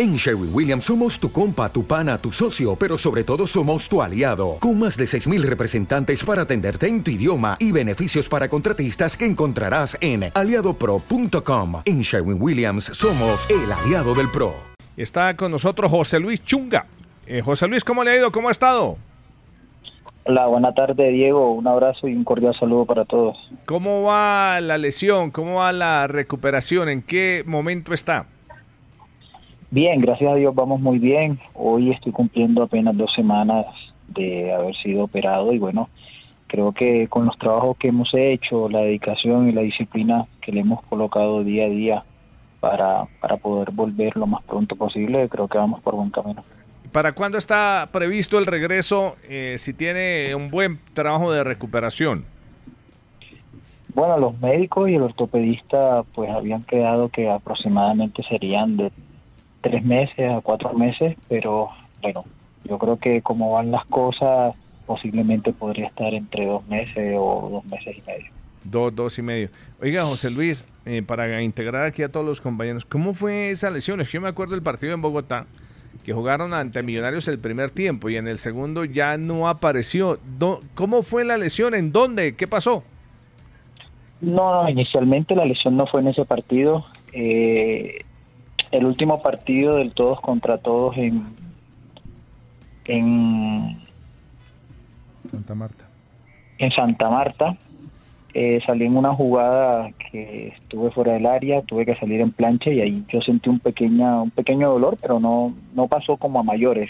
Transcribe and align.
En 0.00 0.16
Sherwin 0.16 0.48
Williams 0.54 0.84
somos 0.84 1.20
tu 1.20 1.30
compa, 1.30 1.68
tu 1.68 1.84
pana, 1.84 2.16
tu 2.16 2.32
socio, 2.32 2.74
pero 2.74 2.96
sobre 2.96 3.22
todo 3.22 3.46
somos 3.46 3.86
tu 3.86 4.00
aliado, 4.00 4.56
con 4.58 4.78
más 4.78 4.96
de 4.96 5.04
6.000 5.04 5.42
representantes 5.42 6.24
para 6.24 6.40
atenderte 6.40 6.88
en 6.88 7.04
tu 7.04 7.10
idioma 7.10 7.58
y 7.60 7.70
beneficios 7.70 8.26
para 8.26 8.48
contratistas 8.48 9.14
que 9.14 9.26
encontrarás 9.26 9.98
en 10.00 10.30
aliadopro.com. 10.32 11.82
En 11.84 12.00
Sherwin 12.00 12.40
Williams 12.40 12.84
somos 12.84 13.46
el 13.50 13.70
aliado 13.70 14.14
del 14.14 14.30
PRO. 14.30 14.54
Está 14.96 15.36
con 15.36 15.52
nosotros 15.52 15.90
José 15.90 16.18
Luis 16.18 16.42
Chunga. 16.42 16.86
Eh, 17.26 17.42
José 17.42 17.68
Luis, 17.68 17.84
¿cómo 17.84 18.02
le 18.02 18.12
ha 18.12 18.16
ido? 18.16 18.32
¿Cómo 18.32 18.48
ha 18.48 18.52
estado? 18.52 18.96
Hola, 20.24 20.46
buena 20.46 20.72
tarde 20.72 21.10
Diego, 21.10 21.52
un 21.52 21.68
abrazo 21.68 22.08
y 22.08 22.14
un 22.14 22.24
cordial 22.24 22.56
saludo 22.58 22.86
para 22.86 23.04
todos. 23.04 23.36
¿Cómo 23.66 24.04
va 24.04 24.62
la 24.62 24.78
lesión? 24.78 25.30
¿Cómo 25.30 25.56
va 25.56 25.72
la 25.74 26.06
recuperación? 26.06 26.88
¿En 26.88 27.02
qué 27.02 27.42
momento 27.44 27.92
está? 27.92 28.24
Bien, 29.72 30.00
gracias 30.00 30.32
a 30.32 30.34
Dios 30.34 30.52
vamos 30.52 30.80
muy 30.80 30.98
bien. 30.98 31.38
Hoy 31.54 31.92
estoy 31.92 32.10
cumpliendo 32.10 32.64
apenas 32.64 32.96
dos 32.96 33.12
semanas 33.14 33.66
de 34.08 34.52
haber 34.52 34.74
sido 34.74 35.04
operado 35.04 35.52
y 35.52 35.58
bueno, 35.58 35.88
creo 36.48 36.72
que 36.72 37.06
con 37.06 37.26
los 37.26 37.38
trabajos 37.38 37.76
que 37.76 37.88
hemos 37.88 38.10
hecho, 38.12 38.68
la 38.68 38.80
dedicación 38.80 39.48
y 39.48 39.52
la 39.52 39.60
disciplina 39.60 40.26
que 40.40 40.50
le 40.50 40.62
hemos 40.62 40.82
colocado 40.82 41.44
día 41.44 41.66
a 41.66 41.68
día 41.68 42.04
para, 42.58 43.04
para 43.20 43.36
poder 43.36 43.70
volver 43.70 44.16
lo 44.16 44.26
más 44.26 44.42
pronto 44.42 44.74
posible, 44.74 45.28
creo 45.28 45.46
que 45.46 45.58
vamos 45.58 45.80
por 45.82 45.94
buen 45.94 46.10
camino. 46.10 46.42
¿Para 46.90 47.12
cuándo 47.12 47.38
está 47.38 47.88
previsto 47.92 48.40
el 48.40 48.46
regreso 48.46 49.14
eh, 49.28 49.54
si 49.58 49.72
tiene 49.72 50.34
un 50.34 50.50
buen 50.50 50.80
trabajo 50.94 51.30
de 51.30 51.44
recuperación? 51.44 52.24
Bueno, 53.94 54.18
los 54.18 54.40
médicos 54.40 54.88
y 54.88 54.96
el 54.96 55.02
ortopedista 55.02 56.02
pues 56.12 56.28
habían 56.30 56.64
quedado 56.64 57.08
que 57.08 57.30
aproximadamente 57.30 58.24
serían 58.24 58.76
de 58.76 58.90
tres 59.60 59.84
meses 59.84 60.32
a 60.32 60.40
cuatro 60.40 60.72
meses, 60.74 61.16
pero 61.28 61.68
bueno, 62.02 62.24
yo 62.64 62.78
creo 62.78 62.96
que 62.98 63.22
como 63.22 63.52
van 63.52 63.70
las 63.70 63.84
cosas, 63.86 64.54
posiblemente 64.86 65.52
podría 65.52 65.86
estar 65.86 66.12
entre 66.14 66.46
dos 66.46 66.66
meses 66.66 67.14
o 67.18 67.48
dos 67.50 67.64
meses 67.66 67.96
y 67.96 68.02
medio. 68.06 68.26
Dos, 68.64 68.94
dos 68.94 69.18
y 69.18 69.22
medio. 69.22 69.48
Oiga, 69.80 70.04
José 70.04 70.30
Luis, 70.30 70.64
eh, 70.84 71.02
para 71.02 71.42
integrar 71.42 71.86
aquí 71.86 72.02
a 72.02 72.10
todos 72.10 72.26
los 72.26 72.40
compañeros, 72.40 72.84
¿cómo 72.84 73.14
fue 73.14 73.50
esa 73.50 73.70
lesión? 73.70 74.02
Yo 74.02 74.20
me 74.20 74.28
acuerdo 74.28 74.52
del 74.52 74.62
partido 74.62 74.92
en 74.92 75.00
Bogotá, 75.00 75.46
que 76.04 76.12
jugaron 76.12 76.54
ante 76.54 76.82
Millonarios 76.82 77.28
el 77.28 77.38
primer 77.38 77.70
tiempo 77.70 78.10
y 78.10 78.16
en 78.16 78.28
el 78.28 78.38
segundo 78.38 78.84
ya 78.84 79.16
no 79.16 79.48
apareció. 79.48 80.18
¿Cómo 80.74 81.02
fue 81.02 81.24
la 81.24 81.38
lesión? 81.38 81.74
¿En 81.74 81.92
dónde? 81.92 82.34
¿Qué 82.34 82.46
pasó? 82.46 82.82
No, 84.20 84.68
inicialmente 84.68 85.34
la 85.34 85.44
lesión 85.44 85.76
no 85.76 85.86
fue 85.86 86.00
en 86.00 86.08
ese 86.08 86.24
partido. 86.24 86.84
Eh, 87.12 88.04
el 88.70 88.84
último 88.84 89.20
partido 89.22 89.76
del 89.76 89.92
todos 89.92 90.20
contra 90.20 90.58
todos 90.58 90.96
en 90.96 91.24
en 92.84 93.78
Santa 95.30 95.54
Marta. 95.54 95.84
En 96.58 96.70
Santa 96.72 97.08
Marta 97.08 97.56
eh, 98.34 98.60
salí 98.64 98.84
en 98.84 98.96
una 98.96 99.14
jugada 99.14 99.90
que 100.10 100.48
estuve 100.48 100.90
fuera 100.90 101.12
del 101.12 101.26
área, 101.26 101.62
tuve 101.62 101.84
que 101.84 101.96
salir 101.96 102.20
en 102.20 102.30
plancha 102.30 102.70
y 102.70 102.80
ahí 102.80 103.04
yo 103.12 103.20
sentí 103.22 103.48
un 103.48 103.58
pequeña 103.58 104.22
un 104.22 104.30
pequeño 104.30 104.70
dolor, 104.70 104.96
pero 105.00 105.20
no 105.20 105.54
no 105.74 105.88
pasó 105.88 106.16
como 106.16 106.40
a 106.40 106.44
mayores. 106.44 106.88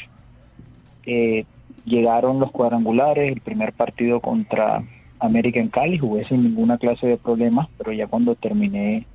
Eh, 1.07 1.45
llegaron 1.87 2.41
los 2.41 2.51
cuadrangulares, 2.51 3.33
el 3.33 3.41
primer 3.41 3.73
partido 3.73 4.21
contra 4.21 4.83
América 5.19 5.61
en 5.61 5.69
Cali, 5.69 5.99
jugué 5.99 6.27
sin 6.27 6.43
ninguna 6.43 6.79
clase 6.79 7.07
de 7.07 7.17
problemas, 7.17 7.69
pero 7.79 7.93
ya 7.93 8.07
cuando 8.07 8.35
terminé 8.35 9.07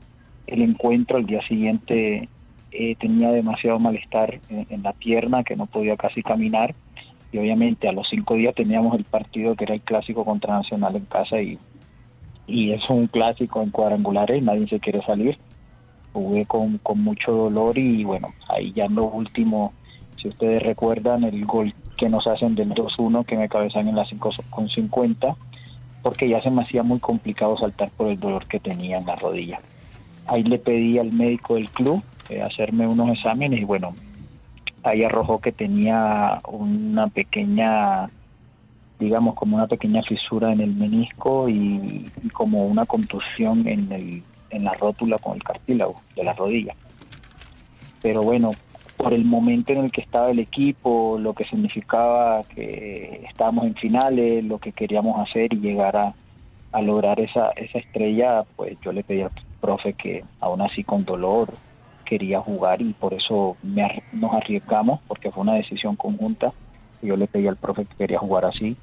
el 0.47 0.62
encuentro 0.62 1.18
al 1.18 1.25
día 1.25 1.41
siguiente 1.47 2.28
eh, 2.78 2.96
tenía 3.00 3.31
demasiado 3.31 3.80
malestar 3.80 4.40
en, 4.50 4.84
la 4.84 4.91
pierna, 4.91 5.44
que 5.44 5.56
no 5.56 5.66
podía 5.66 5.96
casi 5.96 6.22
caminar. 6.22 6.75
Y 7.31 7.38
obviamente 7.38 7.88
a 7.88 7.94
los 7.94 8.08
cinco 8.09 8.36
días 8.36 8.53
teníamos 8.53 8.97
el 8.97 9.06
partido 9.06 9.56
que 9.56 9.63
era 9.63 9.75
el 9.75 9.81
clásico 9.81 10.25
contra 10.25 10.56
Nacional 10.56 10.96
en 10.96 11.06
casa 11.06 11.41
y, 11.41 11.58
y 12.47 12.72
es 12.72 12.90
un 12.90 13.08
clásico 13.08 13.62
en 13.62 13.72
cuadrangulares, 13.72 14.44
nadie 14.44 14.68
se 14.68 14.80
quiere 14.80 15.02
salir. 15.03 15.38
Jugué 16.13 16.46
con, 16.46 16.78
con 16.80 17.02
mucho 17.02 17.31
dolor 17.31 17.78
y 17.78 18.03
bueno, 18.03 18.28
ahí 18.50 18.72
ya 18.74 18.86
en 18.86 18.96
lo 18.96 19.06
último, 19.06 19.74
si 20.22 20.28
ustedes 20.30 20.62
recuerdan, 20.63 21.24
el 21.24 21.46
gol 21.46 21.74
que 21.97 22.09
nos 22.09 22.28
hacen 22.28 22.56
del 22.56 22.72
2-1 22.72 23.25
que 23.25 23.38
me 23.38 23.50
cabezan 23.50 23.88
en 23.88 23.96
la 23.96 24.06
5 24.06 24.31
con 24.50 24.69
50, 24.69 25.36
porque 26.03 26.30
ya 26.30 26.42
se 26.42 26.52
me 26.52 26.62
hacía 26.62 26.84
muy 26.84 27.00
complicado 27.00 27.57
saltar 27.57 27.90
por 27.92 28.07
el 28.07 28.19
dolor 28.19 28.46
que 28.47 28.59
tenía 28.59 28.97
en 28.97 29.06
la 29.06 29.16
rodilla. 29.16 29.59
Ahí 30.28 30.44
le 30.44 30.57
pedí 30.57 31.00
al 31.00 31.12
médico 31.12 31.56
del 31.56 31.69
club 31.69 32.03
eh, 32.30 32.41
hacerme 32.41 32.88
unos 32.88 33.09
exámenes 33.09 33.62
y 33.62 33.63
bueno, 33.63 33.94
ahí 34.84 35.03
arrojó 35.03 35.40
que 35.40 35.52
tenía 35.52 36.41
una 36.47 37.08
pequeña, 37.08 38.09
digamos, 39.00 39.36
como 39.36 39.58
una 39.58 39.68
pequeña 39.68 40.02
fisura 40.03 40.52
en 40.52 40.62
el 40.62 40.74
menisco 40.74 41.50
y, 41.50 42.09
como 42.34 42.66
una 42.66 42.86
contusión 42.86 43.68
en, 43.68 43.91
el, 43.91 44.24
en 44.50 44.63
la 44.63 44.74
rótula 44.74 45.18
con 45.18 45.36
el 45.36 45.44
cartílago 45.44 45.96
de 46.16 46.24
la 46.24 46.34
rodilla. 46.34 46.75
Pero 48.02 48.22
bueno, 48.22 48.52
por 48.97 49.13
el 49.13 49.25
momento 49.25 49.74
en 49.74 49.86
el 49.86 49.92
que 49.92 50.02
estaba 50.02 50.31
el 50.31 50.40
equipo, 50.40 51.18
lo 51.19 51.34
que 51.34 51.46
significaba 51.46 52.42
que 52.44 53.25
estábamos 53.28 53.66
en 53.66 53.75
finales, 53.75 54.44
lo 54.44 54.59
que 54.59 54.72
queríamos 54.72 55.22
hacer 55.22 55.53
y 55.53 55.57
llegar 55.57 55.97
a, 55.97 56.13
a 56.72 56.81
lograr 56.81 57.19
esa, 57.19 57.50
esa 57.52 57.80
estrella, 57.80 58.44
pues 58.56 58.78
yo 58.81 58.92
le 58.92 59.03
pedí 59.03 59.22
al 59.22 59.31
profe 59.62 59.94
que 59.94 60.24
aún 60.40 60.62
así 60.62 60.84
con 60.84 61.06
dolor 61.06 61.50
quería 62.05 62.39
jugar 62.39 62.81
y 62.81 62.93
por 62.93 63.13
eso 63.13 63.57
nos 63.63 64.33
arriesgamos 64.33 65.01
porque 65.07 65.31
fue 65.31 65.43
una 65.43 65.55
decisión 65.55 65.95
conjunta. 65.95 66.53
Yo 67.01 67.17
le 67.17 67.27
pedí 67.27 67.47
al 67.47 67.57
profe 67.57 67.85
que 67.85 67.95
quería 67.95 68.19
jugar 68.19 68.45
así 68.45 68.77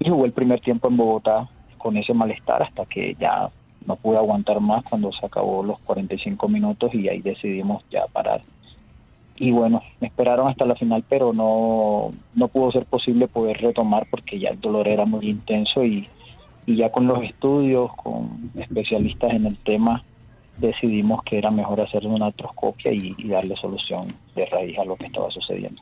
y 0.00 0.10
jugué 0.10 0.26
el 0.26 0.32
primer 0.32 0.60
tiempo 0.60 0.88
en 0.88 0.96
Bogotá 0.96 1.48
con 1.78 1.96
ese 1.96 2.14
malestar 2.14 2.62
hasta 2.62 2.84
que 2.86 3.14
ya 3.18 3.50
no 3.86 3.96
pude 3.96 4.16
aguantar 4.16 4.60
más 4.60 4.84
cuando 4.84 5.12
se 5.12 5.26
acabó 5.26 5.62
los 5.62 5.78
45 5.80 6.48
minutos 6.48 6.94
y 6.94 7.08
ahí 7.08 7.20
decidimos 7.20 7.84
ya 7.90 8.06
parar. 8.12 8.42
Y 9.36 9.50
bueno, 9.50 9.82
me 10.00 10.08
esperaron 10.08 10.48
hasta 10.48 10.64
la 10.64 10.76
final, 10.76 11.04
pero 11.08 11.32
no, 11.32 12.10
no 12.34 12.48
pudo 12.48 12.70
ser 12.70 12.84
posible 12.84 13.28
poder 13.28 13.58
retomar 13.58 14.06
porque 14.10 14.38
ya 14.38 14.50
el 14.50 14.60
dolor 14.60 14.86
era 14.88 15.04
muy 15.04 15.26
intenso 15.28 15.84
y, 15.84 16.08
y 16.66 16.76
ya 16.76 16.92
con 16.92 17.06
los 17.06 17.22
estudios, 17.24 17.92
con 17.96 18.50
especialistas 18.54 19.32
en 19.32 19.46
el 19.46 19.56
tema, 19.58 20.04
decidimos 20.58 21.22
que 21.24 21.38
era 21.38 21.50
mejor 21.50 21.80
hacer 21.80 22.06
una 22.06 22.26
artroscopia 22.26 22.92
y, 22.92 23.14
darle 23.28 23.56
solución 23.56 24.08
de 24.34 24.46
raíz 24.46 24.78
a 24.78 24.84
lo 24.84 24.96
que 24.96 25.06
estaba 25.06 25.30
sucediendo. 25.30 25.80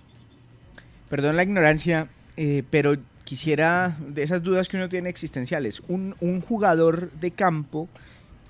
Perdón 1.09 1.37
la 1.37 1.43
ignorancia, 1.43 2.09
eh, 2.37 2.63
pero 2.71 2.95
quisiera, 3.25 3.97
de 4.07 4.23
esas 4.23 4.43
dudas 4.43 4.69
que 4.69 4.77
uno 4.77 4.89
tiene 4.89 5.09
existenciales, 5.09 5.83
un, 5.89 6.15
un 6.21 6.41
jugador 6.41 7.11
de 7.13 7.33
campo 7.33 7.89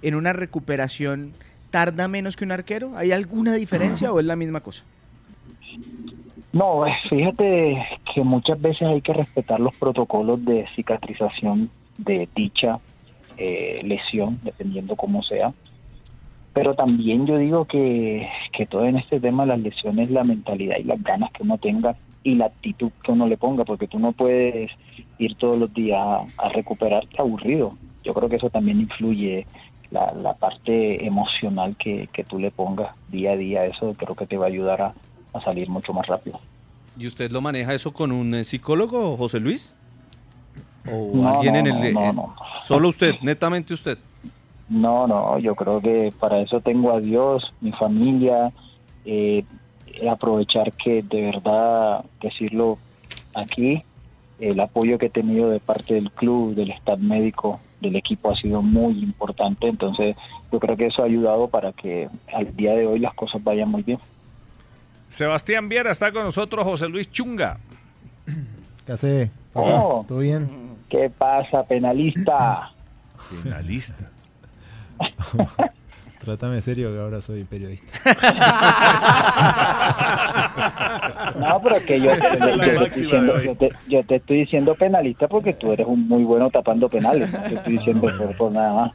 en 0.03 0.14
una 0.14 0.32
recuperación 0.32 1.32
tarda 1.70 2.09
menos 2.09 2.36
que 2.36 2.44
un 2.44 2.53
arquero? 2.53 2.97
¿Hay 2.97 3.12
alguna 3.12 3.54
diferencia 3.54 4.12
o 4.12 4.20
es 4.20 4.26
la 4.26 4.36
misma 4.36 4.60
cosa? 4.60 4.82
No, 6.53 6.86
eh, 6.86 6.92
fíjate 7.09 7.80
que 8.12 8.22
muchas 8.22 8.60
veces 8.60 8.83
hay 8.83 9.00
que 9.00 9.12
respetar 9.12 9.60
los 9.60 9.74
protocolos 9.77 10.44
de 10.44 10.66
cicatrización 10.74 11.71
de 11.97 12.28
dicha 12.34 12.78
eh, 13.36 13.80
lesión, 13.84 14.41
dependiendo 14.42 14.97
cómo 14.97 15.22
sea. 15.22 15.53
Pero 16.52 16.74
también 16.74 17.26
yo 17.26 17.38
digo 17.38 17.64
que, 17.64 18.28
que 18.52 18.66
todo 18.66 18.84
en 18.84 18.97
este 18.97 19.20
tema 19.20 19.47
las 19.47 19.60
lesiones, 19.60 20.10
la 20.10 20.24
mentalidad 20.24 20.78
y 20.78 20.84
las 20.84 21.02
ganas 21.02 21.30
que 21.32 21.44
uno 21.44 21.58
tenga 21.58 21.97
y 22.22 22.34
la 22.34 22.47
actitud 22.47 22.91
que 23.02 23.12
uno 23.12 23.26
le 23.26 23.36
ponga, 23.36 23.64
porque 23.64 23.86
tú 23.86 23.98
no 23.98 24.12
puedes 24.12 24.70
ir 25.18 25.34
todos 25.36 25.58
los 25.58 25.72
días 25.72 26.00
a, 26.38 26.48
recuperarte 26.50 27.16
aburrido. 27.18 27.76
Yo 28.04 28.14
creo 28.14 28.28
que 28.28 28.36
eso 28.36 28.50
también 28.50 28.80
influye 28.80 29.47
la, 29.91 30.12
la 30.12 30.34
parte 30.34 31.06
emocional 31.06 31.76
que, 31.76 32.08
que, 32.12 32.24
tú 32.24 32.38
le 32.38 32.50
pongas 32.50 32.94
día 33.08 33.32
a 33.32 33.36
día. 33.36 33.66
Eso 33.66 33.94
creo 33.96 34.14
que 34.14 34.26
te 34.26 34.36
va 34.36 34.46
a 34.46 34.48
ayudar 34.48 34.82
a, 34.82 34.94
a 35.32 35.41
salir 35.42 35.68
mucho 35.68 35.92
más 35.92 36.06
rápido. 36.06 36.41
¿Y 36.98 37.06
usted 37.06 37.30
lo 37.30 37.41
maneja 37.41 37.74
eso 37.74 37.92
con 37.92 38.12
un 38.12 38.34
eh, 38.34 38.44
psicólogo, 38.44 39.16
José 39.16 39.41
Luis? 39.41 39.74
¿O 40.91 41.26
alguien 41.28 41.56
en 41.56 41.66
el... 41.66 41.94
No, 41.94 42.12
no, 42.12 42.34
¿Solo 42.66 42.88
usted, 42.88 43.14
netamente 43.22 43.72
usted? 43.72 43.98
No, 44.70 45.08
no, 45.08 45.38
yo 45.40 45.56
creo 45.56 45.80
que 45.80 46.12
para 46.18 46.40
eso 46.40 46.60
tengo 46.60 46.92
a 46.92 47.00
Dios, 47.00 47.52
mi 47.60 47.72
familia, 47.72 48.52
eh, 49.04 49.44
aprovechar 50.08 50.72
que 50.72 51.02
de 51.02 51.22
verdad, 51.22 52.04
decirlo 52.22 52.78
aquí, 53.34 53.82
el 54.38 54.60
apoyo 54.60 54.96
que 54.96 55.06
he 55.06 55.10
tenido 55.10 55.50
de 55.50 55.58
parte 55.58 55.94
del 55.94 56.10
club, 56.12 56.54
del 56.54 56.70
staff 56.70 57.00
médico, 57.00 57.60
del 57.80 57.96
equipo 57.96 58.30
ha 58.30 58.36
sido 58.36 58.62
muy 58.62 59.02
importante. 59.02 59.66
Entonces, 59.66 60.16
yo 60.52 60.60
creo 60.60 60.76
que 60.76 60.86
eso 60.86 61.02
ha 61.02 61.06
ayudado 61.06 61.48
para 61.48 61.72
que 61.72 62.08
al 62.32 62.54
día 62.56 62.72
de 62.72 62.86
hoy 62.86 63.00
las 63.00 63.14
cosas 63.14 63.42
vayan 63.42 63.68
muy 63.68 63.82
bien. 63.82 63.98
Sebastián 65.08 65.68
Viera 65.68 65.90
está 65.90 66.12
con 66.12 66.22
nosotros, 66.22 66.64
José 66.64 66.88
Luis 66.88 67.10
Chunga. 67.10 67.58
¿Qué 68.86 68.92
hace? 68.92 69.30
Oh. 69.52 70.04
¿Todo 70.06 70.20
bien? 70.20 70.48
¿Qué 70.88 71.10
pasa, 71.10 71.64
penalista? 71.64 72.70
Penalista. 73.42 74.10
Trátame 76.18 76.60
serio 76.60 76.92
que 76.92 76.98
ahora 77.00 77.20
soy 77.20 77.44
periodista. 77.44 77.92
No, 81.41 81.60
pero 81.62 81.76
que 81.86 81.98
yo, 82.00 82.12
yo- 82.12 82.12
yo 82.12 82.20
te 82.58 82.84
estoy 82.84 83.02
diciendo, 83.02 83.42
yo 83.42 83.54
te- 83.56 83.72
yo 83.88 84.02
te 84.04 84.16
estoy 84.16 84.41
diciendo 84.41 84.74
penalista 84.74 85.26
porque 85.28 85.54
tú 85.54 85.72
eres 85.72 85.86
un 85.86 86.06
muy 86.06 86.22
bueno 86.24 86.50
tapando 86.50 86.86
penales. 86.88 87.32
No 87.32 87.41
te 87.48 87.54
estoy 87.54 87.78
diciendo 87.78 88.08
por, 88.18 88.36
por 88.36 88.52
nada 88.52 88.74
más. 88.74 88.92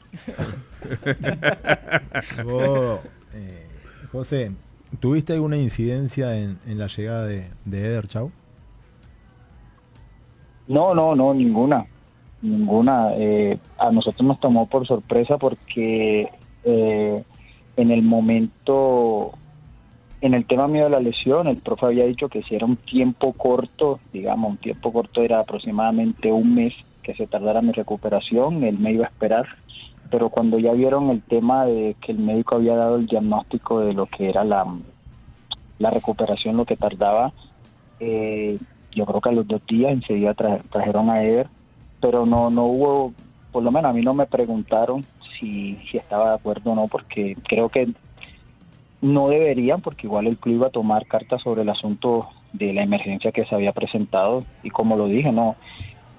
Vos, 2.46 3.00
eh, 3.34 3.66
José, 4.12 4.51
¿tuviste 5.00 5.34
alguna 5.34 5.58
incidencia 5.58 6.38
en, 6.38 6.60
en 6.68 6.78
la 6.78 6.88
llegada 6.88 7.25
de, 7.25 7.48
de 7.66 7.80
Eder 7.86 8.08
Chau? 8.08 8.31
No, 10.68 10.94
no, 10.94 11.16
no, 11.16 11.34
ninguna. 11.34 11.86
Ninguna. 12.46 13.14
Eh, 13.16 13.58
a 13.78 13.92
nosotros 13.92 14.26
nos 14.28 14.40
tomó 14.40 14.68
por 14.68 14.86
sorpresa 14.86 15.38
porque 15.38 16.30
eh, 16.64 17.24
en 17.76 17.92
el 17.92 18.04
momento, 18.04 19.32
en 20.22 20.34
el 20.34 20.46
tema 20.46 20.68
mío 20.68 20.86
de 20.86 20.92
la 20.92 21.00
lesión, 21.00 21.48
el 21.48 21.58
profe 21.58 21.88
había 21.88 22.06
dicho 22.06 22.30
que 22.30 22.44
si 22.44 22.56
era 22.56 22.66
un 22.66 22.78
tiempo 22.78 23.34
corto, 23.34 24.00
digamos, 24.14 24.52
un 24.52 24.58
tiempo 24.58 24.94
corto 24.94 25.22
era 25.22 25.40
aproximadamente 25.40 26.32
un 26.32 26.54
mes 26.54 26.74
que 27.02 27.16
se 27.16 27.28
tardara 27.28 27.62
mi 27.62 27.72
recuperación, 27.72 28.64
él 28.64 28.78
me 28.80 28.92
iba 28.94 29.06
a 29.06 29.10
esperar. 29.10 29.48
Pero 30.12 30.30
cuando 30.30 30.60
ya 30.60 30.72
vieron 30.74 31.10
el 31.10 31.24
tema 31.24 31.66
de 31.66 31.96
que 32.00 32.12
el 32.12 32.20
médico 32.20 32.56
había 32.56 32.76
dado 32.76 32.98
el 32.98 33.08
diagnóstico 33.08 33.80
de 33.80 33.94
lo 33.94 34.06
que 34.06 34.30
era 34.30 34.44
la, 34.44 34.66
la 35.80 35.90
recuperación, 35.90 36.58
lo 36.58 36.66
que 36.66 36.76
tardaba, 36.78 37.34
eh, 38.00 38.58
yo 38.92 39.06
creo 39.06 39.20
que 39.20 39.30
a 39.30 39.34
los 39.34 39.48
dos 39.48 39.62
días 39.68 39.92
enseguida 39.92 40.36
tra- 40.36 40.62
trajeron 40.70 41.10
a 41.10 41.24
Eder, 41.24 41.48
pero 42.06 42.24
no 42.28 42.52
no 42.52 42.66
hubo, 42.66 43.13
por 43.52 43.63
lo 43.63 43.72
menos 43.72 43.90
a 43.90 43.94
mí 43.94 44.04
no 44.04 44.13
me 44.13 44.28
preguntaron 44.28 45.04
si, 45.40 45.75
estaba 45.92 46.30
de 46.30 46.36
acuerdo 46.36 46.72
o 46.72 46.75
no, 46.75 46.86
porque 46.86 47.36
creo 47.50 47.68
que 47.69 47.88
no 49.02 49.30
deberían, 49.30 49.81
porque 49.81 50.06
igual 50.06 50.28
el 50.28 50.38
club 50.38 50.56
iba 50.56 50.68
a 50.68 50.69
tomar 50.69 51.07
cartas 51.07 51.42
sobre 51.42 51.63
el 51.63 51.69
asunto 51.69 52.28
de 52.54 52.74
la 52.74 52.84
emergencia 52.84 53.31
que 53.31 53.46
se 53.46 53.56
había 53.56 53.72
presentado, 53.72 54.46
y 54.62 54.69
como 54.69 54.98
lo 54.98 55.07
dije, 55.07 55.31
no, 55.31 55.56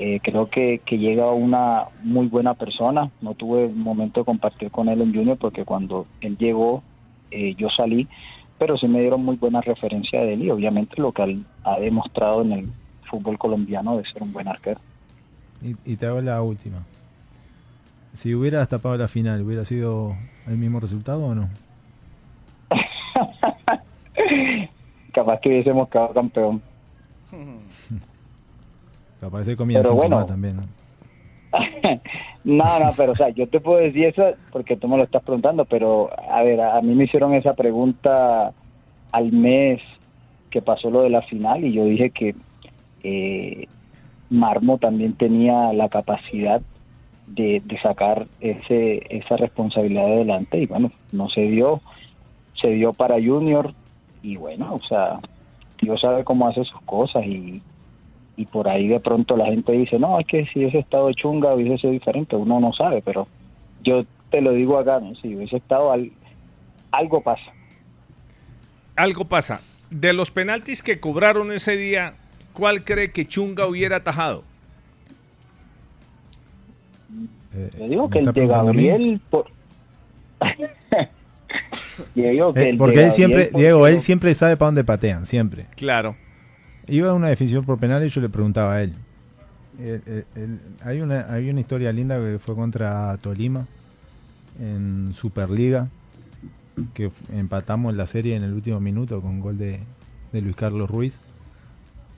eh, 0.00 0.18
creo 0.24 0.50
que, 0.50 0.80
que 0.84 0.98
llega 0.98 1.30
una 1.30 1.84
muy 2.02 2.26
buena 2.26 2.54
persona, 2.54 3.12
no 3.20 3.34
tuve 3.34 3.68
momento 3.68 4.20
de 4.20 4.26
compartir 4.26 4.72
con 4.72 4.88
él 4.88 5.00
en 5.00 5.14
Junior, 5.14 5.38
porque 5.38 5.64
cuando 5.64 6.06
él 6.20 6.36
llegó, 6.36 6.82
eh, 7.30 7.54
yo 7.56 7.68
salí, 7.70 8.08
pero 8.58 8.76
sí 8.76 8.88
me 8.88 9.02
dieron 9.02 9.24
muy 9.24 9.36
buena 9.36 9.60
referencia 9.60 10.20
de 10.20 10.34
él 10.34 10.42
y 10.42 10.50
obviamente 10.50 11.00
lo 11.00 11.12
que 11.12 11.22
él 11.22 11.44
ha 11.62 11.78
demostrado 11.78 12.42
en 12.42 12.52
el 12.52 12.66
fútbol 13.08 13.38
colombiano 13.38 13.98
de 13.98 14.04
ser 14.10 14.24
un 14.24 14.32
buen 14.32 14.48
arquero. 14.48 14.80
Y, 15.62 15.76
y 15.84 15.96
te 15.96 16.06
hago 16.06 16.20
la 16.20 16.42
última. 16.42 16.78
Si 18.12 18.34
hubieras 18.34 18.68
tapado 18.68 18.96
la 18.96 19.08
final, 19.08 19.42
¿hubiera 19.42 19.64
sido 19.64 20.14
el 20.46 20.56
mismo 20.56 20.80
resultado 20.80 21.24
o 21.26 21.34
no? 21.34 21.48
Capaz 25.12 25.40
que 25.40 25.48
hubiésemos 25.50 25.88
quedado 25.88 26.12
campeón. 26.14 26.62
Capaz 29.20 29.44
se 29.44 29.56
comían 29.56 29.82
Pero 29.82 29.94
bueno. 29.94 30.24
también, 30.26 30.56
¿no? 30.56 30.62
No, 32.44 32.78
no, 32.78 32.90
pero 32.96 33.10
o 33.10 33.16
sea, 33.16 33.30
yo 33.30 33.48
te 33.48 33.58
puedo 33.58 33.80
decir 33.80 34.04
eso 34.04 34.22
porque 34.52 34.76
tú 34.76 34.86
me 34.86 34.96
lo 34.96 35.02
estás 35.02 35.20
preguntando, 35.24 35.64
pero 35.64 36.10
a 36.30 36.44
ver, 36.44 36.60
a, 36.60 36.76
a 36.76 36.80
mí 36.80 36.94
me 36.94 37.04
hicieron 37.04 37.34
esa 37.34 37.54
pregunta 37.54 38.52
al 39.10 39.32
mes 39.32 39.80
que 40.48 40.62
pasó 40.62 40.88
lo 40.88 41.02
de 41.02 41.10
la 41.10 41.22
final 41.22 41.64
y 41.64 41.72
yo 41.72 41.84
dije 41.84 42.10
que 42.10 42.36
eh, 43.02 43.66
Marmo 44.31 44.78
también 44.78 45.14
tenía 45.14 45.73
la 45.73 45.88
capacidad 45.88 46.61
de, 47.26 47.62
sacar 47.82 48.26
ese 48.40 49.05
esa 49.11 49.37
responsabilidad 49.37 50.06
adelante 50.06 50.58
y 50.58 50.67
bueno, 50.67 50.93
no 51.12 51.28
se 51.28 51.43
dio, 51.43 51.81
se 52.61 52.69
dio 52.69 52.93
para 52.93 53.17
Junior 53.17 53.75
y 54.23 54.37
bueno, 54.37 54.75
o 54.75 54.87
sea, 54.87 55.20
Dios 55.81 56.00
sabe 56.00 56.25
cómo 56.25 56.49
hace 56.49 56.64
sus 56.64 56.81
cosas 56.82 57.25
y, 57.26 57.62
y 58.37 58.46
por 58.46 58.69
ahí 58.69 58.88
de 58.88 59.00
pronto 59.00 59.37
la 59.37 59.46
gente 59.46 59.73
dice, 59.73 59.99
no, 59.99 60.19
es 60.19 60.26
que 60.26 60.46
si 60.46 60.61
hubiese 60.61 60.78
estado 60.78 61.12
chunga 61.12 61.55
hubiese 61.55 61.78
sido 61.78 61.93
diferente, 61.93 62.37
uno 62.37 62.61
no 62.61 62.73
sabe, 62.73 63.02
pero 63.02 63.28
yo 63.82 64.00
te 64.31 64.40
lo 64.40 64.52
digo 64.52 64.78
acá, 64.78 65.00
¿no? 65.00 65.14
si 65.17 65.34
hubiese 65.34 65.56
estado 65.56 65.93
al, 65.93 66.11
algo 66.90 67.20
pasa. 67.23 67.52
Algo 68.96 69.25
pasa. 69.26 69.61
De 69.90 70.12
los 70.12 70.31
penaltis 70.31 70.82
que 70.82 70.99
cobraron 70.99 71.52
ese 71.52 71.76
día, 71.76 72.14
¿cuál 72.56 72.82
cree 72.84 73.10
que 73.12 73.26
Chunga 73.26 73.66
hubiera 73.66 73.96
atajado? 73.96 74.42
Eh, 77.54 77.70
Te 77.76 77.88
digo 77.88 78.08
¿me 78.08 78.10
que 78.12 78.18
el 78.20 78.28
está 78.28 78.40
de? 78.40 78.46
Gabriel... 78.48 79.20
Por... 79.30 79.46
Yo 82.14 82.28
digo 82.30 82.52
que 82.52 82.60
Eh, 82.60 82.68
el 82.70 82.72
de 82.72 82.78
porque 82.78 82.94
él 83.04 83.08
Gabriel 83.08 83.12
siempre, 83.12 83.50
Diego, 83.54 83.86
él 83.86 84.00
siempre 84.00 84.34
sabe 84.34 84.56
para 84.56 84.66
dónde 84.68 84.84
patean, 84.84 85.26
siempre. 85.26 85.66
Claro. 85.76 86.16
Iba 86.88 87.10
a 87.10 87.14
una 87.14 87.28
definición 87.28 87.64
por 87.64 87.78
penal 87.78 88.04
y 88.04 88.10
yo 88.10 88.20
le 88.20 88.28
preguntaba 88.28 88.74
a 88.74 88.82
él. 88.82 88.92
Eh, 89.78 90.00
eh, 90.06 90.24
él- 90.34 90.58
hay, 90.84 91.00
una, 91.00 91.26
hay 91.32 91.48
una 91.50 91.60
historia 91.60 91.92
linda 91.92 92.18
que 92.18 92.38
fue 92.38 92.54
contra 92.54 93.16
Tolima 93.18 93.66
en 94.60 95.12
Superliga, 95.14 95.88
que 96.94 97.10
empatamos 97.32 97.94
la 97.94 98.06
serie 98.06 98.36
en 98.36 98.42
el 98.42 98.52
último 98.52 98.80
minuto 98.80 99.20
con 99.22 99.40
gol 99.40 99.56
de, 99.58 99.80
de 100.32 100.40
Luis 100.42 100.56
Carlos 100.56 100.88
Ruiz. 100.90 101.18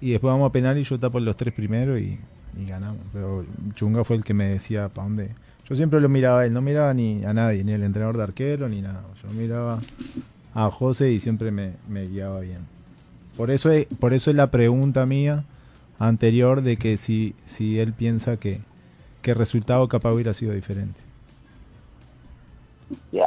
Y 0.00 0.12
después 0.12 0.32
vamos 0.32 0.48
a 0.48 0.52
penal 0.52 0.78
y 0.78 0.84
yo 0.84 0.98
tapo 0.98 1.18
los 1.20 1.36
tres 1.36 1.52
primeros 1.52 2.00
y, 2.00 2.18
ganamos. 2.66 3.02
Pero 3.12 3.44
Chunga 3.74 4.04
fue 4.04 4.16
el 4.16 4.24
que 4.24 4.34
me 4.34 4.46
decía 4.46 4.88
para 4.88 5.06
dónde. 5.06 5.30
Yo 5.68 5.74
siempre 5.76 6.00
lo 6.00 6.08
miraba 6.08 6.40
a 6.40 6.46
él, 6.46 6.52
no 6.52 6.60
miraba 6.60 6.94
ni 6.94 7.24
a 7.24 7.32
nadie, 7.32 7.62
ni 7.62 7.72
el 7.72 7.82
entrenador 7.82 8.16
de 8.16 8.22
arquero, 8.22 8.68
ni 8.68 8.80
nada. 8.80 9.04
Yo 9.22 9.28
miraba 9.30 9.80
a 10.54 10.70
José 10.70 11.12
y 11.12 11.20
siempre 11.20 11.50
me, 11.50 11.74
guiaba 12.06 12.40
bien. 12.40 12.66
Por 13.36 13.50
eso, 13.50 13.70
es, 13.70 13.86
por 14.00 14.14
eso 14.14 14.30
es 14.30 14.36
la 14.36 14.50
pregunta 14.50 15.06
mía 15.06 15.44
anterior 15.98 16.62
de 16.62 16.76
que 16.76 16.96
si, 16.96 17.34
si 17.44 17.78
él 17.78 17.92
piensa 17.92 18.38
que, 18.38 18.60
que 19.22 19.32
el 19.32 19.36
resultado 19.36 19.86
capaz 19.88 20.12
hubiera 20.12 20.32
sido 20.32 20.52
diferente. 20.52 21.00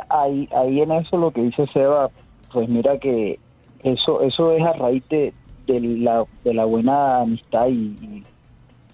Ahí, 0.10 0.50
ahí 0.56 0.82
en 0.82 0.92
eso 0.92 1.18
lo 1.18 1.32
que 1.32 1.42
dice 1.44 1.68
Seba, 1.68 2.10
pues 2.52 2.68
mira 2.68 2.98
que 2.98 3.40
eso 3.84 4.22
eso 4.22 4.52
es 4.52 4.64
a 4.64 4.74
raíz 4.74 5.04
de, 5.10 5.34
de 5.68 5.80
la, 5.80 6.26
de 6.44 6.54
la 6.54 6.66
buena 6.66 7.22
amistad 7.22 7.68
y, 7.68 7.96
y- 8.02 8.26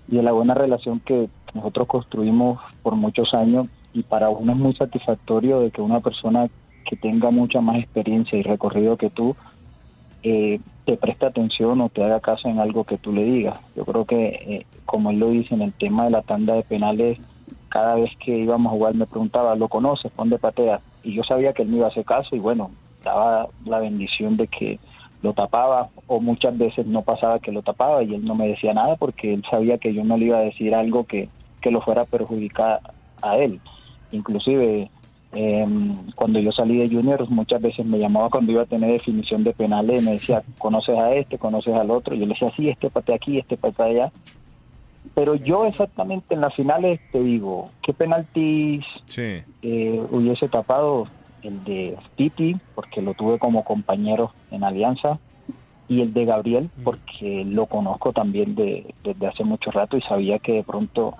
de 0.07 0.23
la 0.23 0.31
buena 0.31 0.53
relación 0.53 1.01
que 1.01 1.29
nosotros 1.53 1.85
construimos 1.87 2.61
por 2.81 2.95
muchos 2.95 3.33
años 3.33 3.67
y 3.91 4.03
para 4.03 4.29
uno 4.29 4.53
es 4.53 4.59
muy 4.59 4.73
satisfactorio 4.73 5.59
de 5.59 5.71
que 5.71 5.81
una 5.81 5.99
persona 5.99 6.47
que 6.85 6.95
tenga 6.95 7.29
mucha 7.29 7.59
más 7.59 7.77
experiencia 7.79 8.37
y 8.37 8.41
recorrido 8.43 8.95
que 8.95 9.09
tú 9.09 9.35
eh, 10.23 10.59
te 10.85 10.97
preste 10.97 11.25
atención 11.25 11.81
o 11.81 11.89
te 11.89 12.03
haga 12.03 12.19
caso 12.21 12.47
en 12.47 12.59
algo 12.59 12.85
que 12.85 12.97
tú 12.97 13.11
le 13.11 13.23
digas. 13.23 13.59
Yo 13.75 13.83
creo 13.85 14.05
que, 14.05 14.27
eh, 14.27 14.65
como 14.85 15.11
él 15.11 15.19
lo 15.19 15.29
dice 15.29 15.53
en 15.53 15.61
el 15.61 15.73
tema 15.73 16.05
de 16.05 16.11
la 16.11 16.21
tanda 16.21 16.53
de 16.55 16.63
penales, 16.63 17.19
cada 17.69 17.95
vez 17.95 18.11
que 18.23 18.37
íbamos 18.37 18.71
a 18.71 18.75
jugar 18.75 18.95
me 18.95 19.07
preguntaba, 19.07 19.55
¿lo 19.55 19.67
conoces? 19.67 20.11
¿Dónde 20.15 20.39
patea? 20.39 20.79
Y 21.03 21.13
yo 21.13 21.23
sabía 21.23 21.53
que 21.53 21.63
él 21.63 21.69
me 21.69 21.77
iba 21.77 21.87
a 21.87 21.89
hacer 21.89 22.05
caso 22.05 22.35
y 22.35 22.39
bueno, 22.39 22.71
daba 23.03 23.47
la 23.65 23.79
bendición 23.79 24.37
de 24.37 24.47
que 24.47 24.79
lo 25.21 25.33
tapaba 25.33 25.89
o 26.07 26.19
muchas 26.19 26.57
veces 26.57 26.85
no 26.85 27.01
pasaba 27.01 27.39
que 27.39 27.51
lo 27.51 27.61
tapaba 27.63 28.03
y 28.03 28.13
él 28.13 28.23
no 28.23 28.35
me 28.35 28.47
decía 28.47 28.73
nada 28.73 28.95
porque 28.95 29.33
él 29.33 29.43
sabía 29.49 29.77
que 29.77 29.93
yo 29.93 30.03
no 30.03 30.17
le 30.17 30.25
iba 30.25 30.37
a 30.37 30.41
decir 30.41 30.75
algo 30.75 31.05
que, 31.05 31.29
que 31.61 31.71
lo 31.71 31.81
fuera 31.81 32.03
a 32.03 32.05
perjudicar 32.05 32.81
a 33.21 33.37
él. 33.37 33.59
Inclusive 34.11 34.89
eh, 35.33 35.65
cuando 36.15 36.39
yo 36.39 36.51
salí 36.51 36.77
de 36.77 36.87
juniors 36.87 37.29
muchas 37.29 37.61
veces 37.61 37.85
me 37.85 37.99
llamaba 37.99 38.29
cuando 38.29 38.51
iba 38.51 38.61
a 38.61 38.65
tener 38.67 38.91
definición 38.91 39.43
de 39.43 39.53
penales 39.53 40.01
y 40.01 40.05
me 40.05 40.11
decía, 40.13 40.41
¿conoces 40.57 40.97
a 40.97 41.13
este? 41.13 41.37
¿Conoces 41.37 41.73
al 41.73 41.91
otro? 41.91 42.15
Y 42.15 42.19
yo 42.19 42.25
le 42.25 42.33
decía, 42.33 42.51
sí, 42.55 42.69
este 42.69 42.89
patea 42.89 43.15
aquí, 43.15 43.37
este 43.39 43.57
patea 43.57 43.85
allá. 43.87 44.11
Pero 45.15 45.35
yo 45.35 45.65
exactamente 45.65 46.35
en 46.35 46.41
las 46.41 46.53
finales 46.53 46.99
te 47.11 47.19
digo, 47.23 47.69
¿qué 47.81 47.93
penaltis 47.93 48.85
Sí. 49.05 49.41
eh, 49.61 50.01
hubiese 50.11 50.47
tapado? 50.47 51.07
El 51.47 51.63
de 51.63 51.97
Titi, 52.15 52.57
porque 52.75 53.01
lo 53.01 53.13
tuve 53.13 53.39
como 53.39 53.63
compañero 53.63 54.33
en 54.51 54.63
Alianza, 54.63 55.19
y 55.87 56.01
el 56.01 56.13
de 56.13 56.25
Gabriel, 56.25 56.69
porque 56.83 57.45
lo 57.45 57.67
conozco 57.67 58.11
también 58.11 58.55
de, 58.55 58.93
desde 59.03 59.27
hace 59.27 59.45
mucho 59.45 59.71
rato 59.71 59.95
y 59.95 60.01
sabía 60.01 60.39
que 60.39 60.51
de 60.51 60.63
pronto 60.63 61.13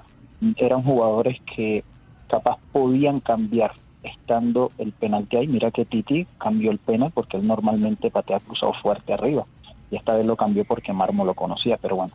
eran 0.58 0.84
jugadores 0.84 1.40
que 1.56 1.86
capaz 2.28 2.58
podían 2.74 3.22
cambiar 3.22 3.72
estando 4.04 4.70
el 4.78 4.92
penal 4.92 5.28
que 5.30 5.38
hay. 5.38 5.48
Mira 5.48 5.72
que 5.72 5.86
Titi 5.86 6.28
cambió 6.38 6.72
el 6.72 6.80
penal 6.80 7.12
porque 7.14 7.38
él 7.38 7.48
normalmente 7.48 8.12
patea 8.12 8.42
cruzado 8.42 8.74
fuerte 8.74 9.14
arriba 9.14 9.46
y 9.90 9.96
esta 9.96 10.16
vez 10.16 10.26
lo 10.26 10.36
cambió 10.36 10.66
porque 10.66 10.94
Marmo 10.94 11.24
lo 11.24 11.34
conocía, 11.34 11.78
pero 11.78 11.96
bueno, 11.96 12.14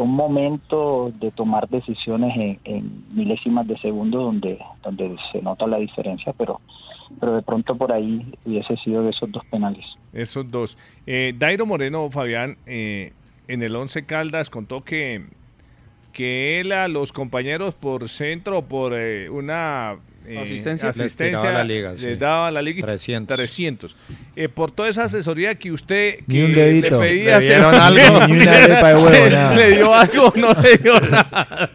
son 0.00 0.08
momentos 0.08 1.20
de 1.20 1.30
tomar 1.30 1.68
decisiones 1.68 2.58
en, 2.64 3.04
milésimas 3.12 3.68
de 3.68 3.76
segundo 3.80 4.22
donde, 4.22 4.58
donde 4.82 5.14
se 5.30 5.42
nota 5.42 5.66
la 5.66 5.76
diferencia, 5.76 6.32
pero, 6.38 6.58
pero 7.20 7.34
de 7.34 7.42
pronto 7.42 7.74
por 7.74 7.92
ahí 7.92 8.24
hubiese 8.46 8.78
sido 8.78 9.02
de 9.02 9.10
esos 9.10 9.30
dos 9.30 9.44
penales. 9.50 9.84
Esos 10.14 10.50
dos. 10.50 10.78
Eh, 11.06 11.34
Dairo 11.36 11.66
Moreno, 11.66 12.08
Fabián, 12.08 12.56
eh, 12.64 13.12
en 13.46 13.62
el 13.62 13.76
Once 13.76 14.06
Caldas 14.06 14.48
contó 14.48 14.80
que, 14.80 15.26
que 16.14 16.60
él 16.60 16.72
a 16.72 16.88
los 16.88 17.12
compañeros 17.12 17.74
por 17.74 18.08
centro, 18.08 18.62
por 18.62 18.94
eh, 18.94 19.28
una 19.28 19.98
eh, 20.26 20.38
asistencia, 20.38 20.88
asistencia 20.90 21.50
la 21.52 21.64
liga, 21.64 21.92
les 21.92 22.18
daba 22.18 22.50
la 22.50 22.60
liga 22.62 22.86
300. 22.86 23.36
300. 23.36 23.96
Eh, 24.36 24.48
por 24.48 24.70
toda 24.70 24.88
esa 24.88 25.04
asesoría 25.04 25.54
que 25.56 25.72
usted 25.72 26.16
que 26.18 26.24
Ni 26.28 26.42
un 26.42 26.54
dedito. 26.54 27.00
le 27.00 27.08
pedía, 27.08 27.38
¿Le 27.40 27.46
dieron 27.46 27.70
se- 27.74 27.80
algo? 27.80 28.26
Ni 28.28 28.32
una 28.42 28.52
arepa 28.64 28.88
de 28.88 28.94
huevo, 28.96 29.30
nada. 29.30 29.54
le 29.56 29.70
dio 29.76 29.94
algo, 29.94 30.32
no 30.36 30.52
le 30.62 30.76
dio 30.76 31.00
nada. 31.00 31.70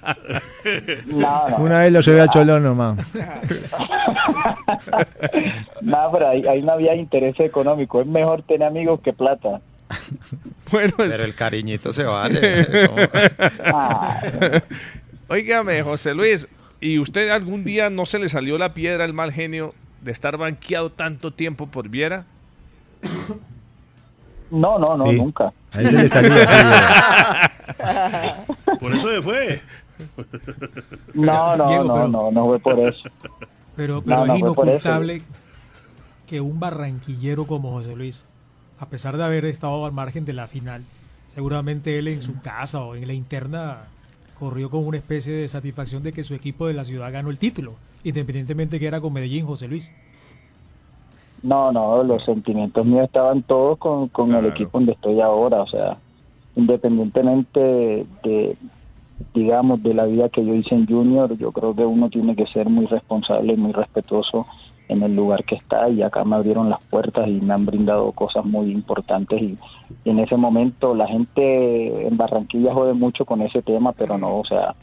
Una 1.58 1.80
vez 1.80 1.92
lo 1.92 2.02
llevé 2.02 2.22
a 2.22 2.28
Cholón 2.28 2.64
nomás. 2.64 2.98
nada, 5.82 6.12
pero 6.12 6.30
ahí, 6.30 6.44
ahí 6.48 6.62
no 6.62 6.74
había 6.74 6.96
interés 6.96 7.40
económico. 7.40 8.02
Es 8.02 8.08
mejor 8.08 8.44
tener 8.44 8.68
amigos 8.68 9.00
que 9.02 9.14
plata. 9.14 9.62
Bueno, 10.72 10.94
Pero 10.98 11.24
el 11.24 11.36
cariñito 11.36 11.94
se 11.94 12.04
vale. 12.04 12.66
Ah, 13.66 14.20
Óigame, 15.28 15.84
José 15.84 16.16
Luis, 16.16 16.48
¿y 16.86 17.00
usted 17.00 17.30
algún 17.30 17.64
día 17.64 17.90
no 17.90 18.06
se 18.06 18.20
le 18.20 18.28
salió 18.30 18.58
la 18.58 18.74
piedra 18.74 19.06
el 19.06 19.14
mal 19.14 19.32
genio 19.32 19.74
de 20.02 20.12
estar 20.12 20.38
banqueado 20.38 20.92
tanto 20.92 21.32
tiempo 21.32 21.68
por 21.68 21.90
Viera? 21.90 22.26
no, 24.52 24.78
no, 24.80 24.96
no, 24.98 25.10
Sí. 25.10 25.18
nunca. 25.18 25.52
A 25.72 25.82
él 25.82 25.90
se 25.90 25.94
le 26.04 26.10
salía. 26.10 27.52
sí, 28.22 28.54
Por 28.80 28.96
eso 28.96 29.10
se 29.10 29.22
fue. 29.22 29.62
No, 31.14 31.56
no, 31.58 31.68
Diego, 31.70 31.84
no, 31.86 31.94
pero- 31.96 32.08
no, 32.10 32.32
no 32.32 32.46
fue 32.48 32.60
por 32.60 32.80
eso. 32.80 33.10
Pero, 33.76 34.02
pero 34.02 34.18
No, 34.18 34.26
no 34.28 34.34
es 34.34 34.40
inocultable 34.40 35.22
que 36.28 36.42
un 36.42 36.60
barranquillero 36.60 37.46
como 37.48 37.72
José 37.72 37.96
Luis, 37.96 38.26
a 38.80 38.88
pesar 38.88 39.18
de 39.18 39.24
haber 39.24 39.46
estado 39.46 39.86
al 39.86 39.92
margen 39.92 40.26
de 40.26 40.34
la 40.34 40.48
final, 40.48 40.84
seguramente 41.34 41.98
él 42.00 42.08
en 42.08 42.22
su 42.22 42.40
casa 42.42 42.80
o 42.82 42.96
en 42.96 43.08
la 43.08 43.14
interna 43.14 43.84
corrió 44.40 44.70
con 44.70 44.86
una 44.86 44.98
especie 44.98 45.34
de 45.34 45.48
satisfacción 45.48 46.04
de 46.04 46.12
que 46.12 46.24
su 46.24 46.34
equipo 46.34 46.68
de 46.68 46.74
la 46.74 46.84
ciudad 46.84 47.12
ganó 47.12 47.30
el 47.30 47.40
título, 47.40 47.74
independientemente 48.04 48.80
que 48.80 48.88
era 48.88 49.02
con 49.02 49.14
Medellín, 49.14 49.46
José 49.46 49.68
Luis. 49.68 49.92
No, 51.44 51.72
no, 51.72 52.04
los 52.04 52.24
sentimientos 52.26 52.86
míos 52.86 53.06
estaban 53.06 53.44
todos 53.44 53.78
con, 53.78 54.08
con 54.10 54.34
el 54.34 54.48
equipo 54.48 54.80
donde 54.80 54.94
estoy 54.94 55.22
ahora, 55.22 55.62
o 55.62 55.68
sea, 55.68 55.98
independientemente 56.56 58.06
de, 58.24 58.58
digamos, 59.34 59.84
de 59.84 59.94
la 59.94 60.06
vida 60.06 60.30
que 60.30 60.46
yo 60.46 60.56
hice 60.56 60.76
en 60.76 60.88
Junior, 60.88 61.38
yo 61.38 61.52
creo 61.52 61.76
que 61.76 61.86
uno 61.86 62.10
tiene 62.10 62.36
que 62.36 62.48
ser 62.48 62.70
muy 62.70 62.86
responsable 62.88 63.54
y 63.54 63.58
muy 63.58 63.74
respetuoso 63.74 64.48
en 64.88 65.04
el 65.04 65.16
lugar 65.16 65.44
que 65.46 65.56
está 65.56 65.90
y 65.90 66.02
acá 66.02 66.24
me 66.24 66.36
abrieron 66.36 66.70
las 66.70 66.84
puertas 66.86 67.28
y 67.28 67.42
me 67.42 67.54
han 67.54 67.66
brindado 67.66 68.12
cosas 68.12 68.46
muy 68.46 68.70
importantes 68.70 69.42
y, 69.42 69.58
y 70.04 70.10
en 70.10 70.20
ese 70.20 70.38
momento 70.38 70.94
la 70.94 71.08
gente 71.08 72.08
en 72.08 72.18
Barranquilla 72.18 72.74
jode 72.74 72.94
mucho 72.94 73.26
con 73.26 73.42
ese 73.42 73.62
tema, 73.62 73.94
pero 73.94 74.18
no, 74.18 74.40
o 74.40 74.46
sea, 74.46 74.76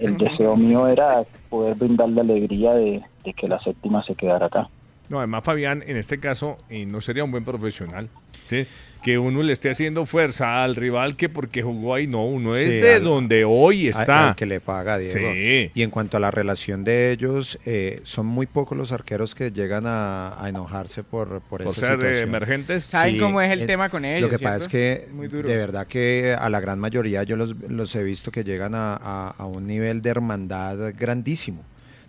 el 0.00 0.16
deseo 0.16 0.56
mío 0.56 0.86
era 0.86 1.24
poder 1.48 1.74
brindarle 1.74 2.20
alegría 2.20 2.74
de, 2.74 3.02
de 3.24 3.32
que 3.32 3.48
la 3.48 3.60
séptima 3.60 4.02
se 4.04 4.14
quedara 4.14 4.46
acá. 4.46 4.68
No, 5.08 5.18
además 5.18 5.44
Fabián, 5.44 5.82
en 5.86 5.96
este 5.96 6.18
caso, 6.18 6.58
eh, 6.70 6.86
no 6.86 7.00
sería 7.00 7.24
un 7.24 7.30
buen 7.30 7.44
profesional. 7.44 8.08
¿sí? 8.48 8.66
Que 9.02 9.18
uno 9.18 9.42
le 9.42 9.52
esté 9.52 9.68
haciendo 9.68 10.06
fuerza 10.06 10.64
al 10.64 10.76
rival 10.76 11.14
que 11.14 11.28
porque 11.28 11.62
jugó 11.62 11.94
ahí, 11.94 12.06
no, 12.06 12.24
uno 12.24 12.56
es 12.56 12.62
Sí, 12.70 12.76
de 12.78 12.94
al- 12.94 13.02
donde 13.04 13.44
hoy 13.44 13.88
está. 13.88 14.30
Al 14.30 14.34
que 14.34 14.46
le 14.46 14.60
paga, 14.60 14.96
Diego. 14.96 15.30
Sí. 15.34 15.70
Y 15.74 15.82
en 15.82 15.90
cuanto 15.90 16.16
a 16.16 16.20
la 16.20 16.30
relación 16.30 16.84
de 16.84 17.12
ellos, 17.12 17.58
eh, 17.66 18.00
son 18.04 18.24
muy 18.24 18.46
pocos 18.46 18.78
los 18.78 18.92
arqueros 18.92 19.34
que 19.34 19.52
llegan 19.52 19.84
a, 19.86 20.42
a 20.42 20.48
enojarse 20.48 21.02
por, 21.04 21.42
por, 21.42 21.62
por 21.64 21.72
esa 21.76 21.86
ser 21.86 21.96
situación. 21.96 22.28
emergentes. 22.30 22.84
¿Saben 22.86 23.14
Sí, 23.14 23.20
cómo 23.20 23.42
es 23.42 23.50
el 23.52 23.66
tema 23.66 23.90
con 23.90 24.06
ellos? 24.06 24.22
Lo 24.22 24.30
que 24.30 24.42
pasa 24.42 24.56
es 24.56 24.68
que 24.68 25.06
Muy 25.12 25.28
duro. 25.28 25.46
de 25.50 25.56
verdad 25.58 25.86
que 25.86 26.34
a 26.38 26.48
la 26.48 26.60
gran 26.60 26.78
mayoría 26.78 27.24
yo 27.24 27.36
los, 27.36 27.54
los 27.68 27.94
he 27.96 28.02
visto 28.02 28.30
que 28.30 28.42
llegan 28.42 28.74
a, 28.74 28.94
a- 28.94 29.34
a 29.36 29.44
un 29.44 29.66
nivel 29.66 30.00
de 30.00 30.08
hermandad 30.10 30.94
grandísimo, 30.98 31.62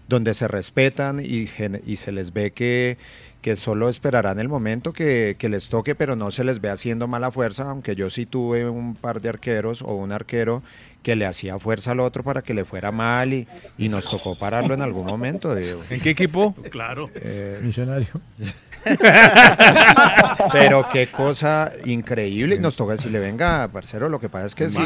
donde 0.08 0.34
se 0.34 0.48
respetan 0.48 1.20
y, 1.24 1.48
gen- 1.48 1.82
y 1.86 1.96
se 1.96 2.12
les 2.12 2.32
ve 2.34 2.52
que, 2.52 2.98
que 3.42 3.56
solo 3.56 3.90
esperarán 3.90 4.40
el 4.40 4.48
momento 4.48 4.94
que, 4.94 5.36
que 5.40 5.50
les 5.50 5.70
toque, 5.70 5.96
pero 5.96 6.16
no 6.16 6.32
se 6.32 6.44
les 6.44 6.62
ve 6.62 6.70
haciendo 6.70 7.08
mala 7.08 7.32
fuerza, 7.32 7.70
aunque 7.70 7.96
yo 7.96 8.10
sí 8.10 8.26
tuve 8.26 8.70
un 8.70 8.96
par 8.96 9.22
de 9.22 9.30
arqueros 9.30 9.82
o 9.82 9.96
un 9.96 10.12
arquero 10.12 10.62
que 11.04 11.16
le 11.16 11.26
hacía 11.26 11.58
fuerza 11.60 11.92
al 11.92 12.00
otro 12.00 12.24
para 12.24 12.42
que 12.42 12.54
le 12.54 12.66
fuera 12.66 12.92
mal 12.92 13.34
y, 13.34 13.48
y 13.78 13.90
nos 13.90 14.10
tocó 14.10 14.36
pararlo 14.36 14.74
en 14.74 14.82
algún 14.82 15.06
momento. 15.06 15.54
Diego. 15.56 15.82
¿En 15.90 16.00
qué 16.00 16.12
equipo? 16.12 16.54
Claro. 16.72 17.10
Eh, 17.16 17.60
Millonario. 17.64 18.10
Pero 20.52 20.86
qué 20.92 21.08
cosa 21.08 21.72
increíble. 21.86 22.56
Y 22.56 22.60
nos 22.60 22.76
toca 22.76 22.94
decirle, 22.94 23.20
venga, 23.20 23.68
parcero, 23.70 24.10
lo 24.10 24.20
que 24.20 24.30
pasa 24.30 24.46
es 24.46 24.56
que 24.56 24.70
si, 24.70 24.80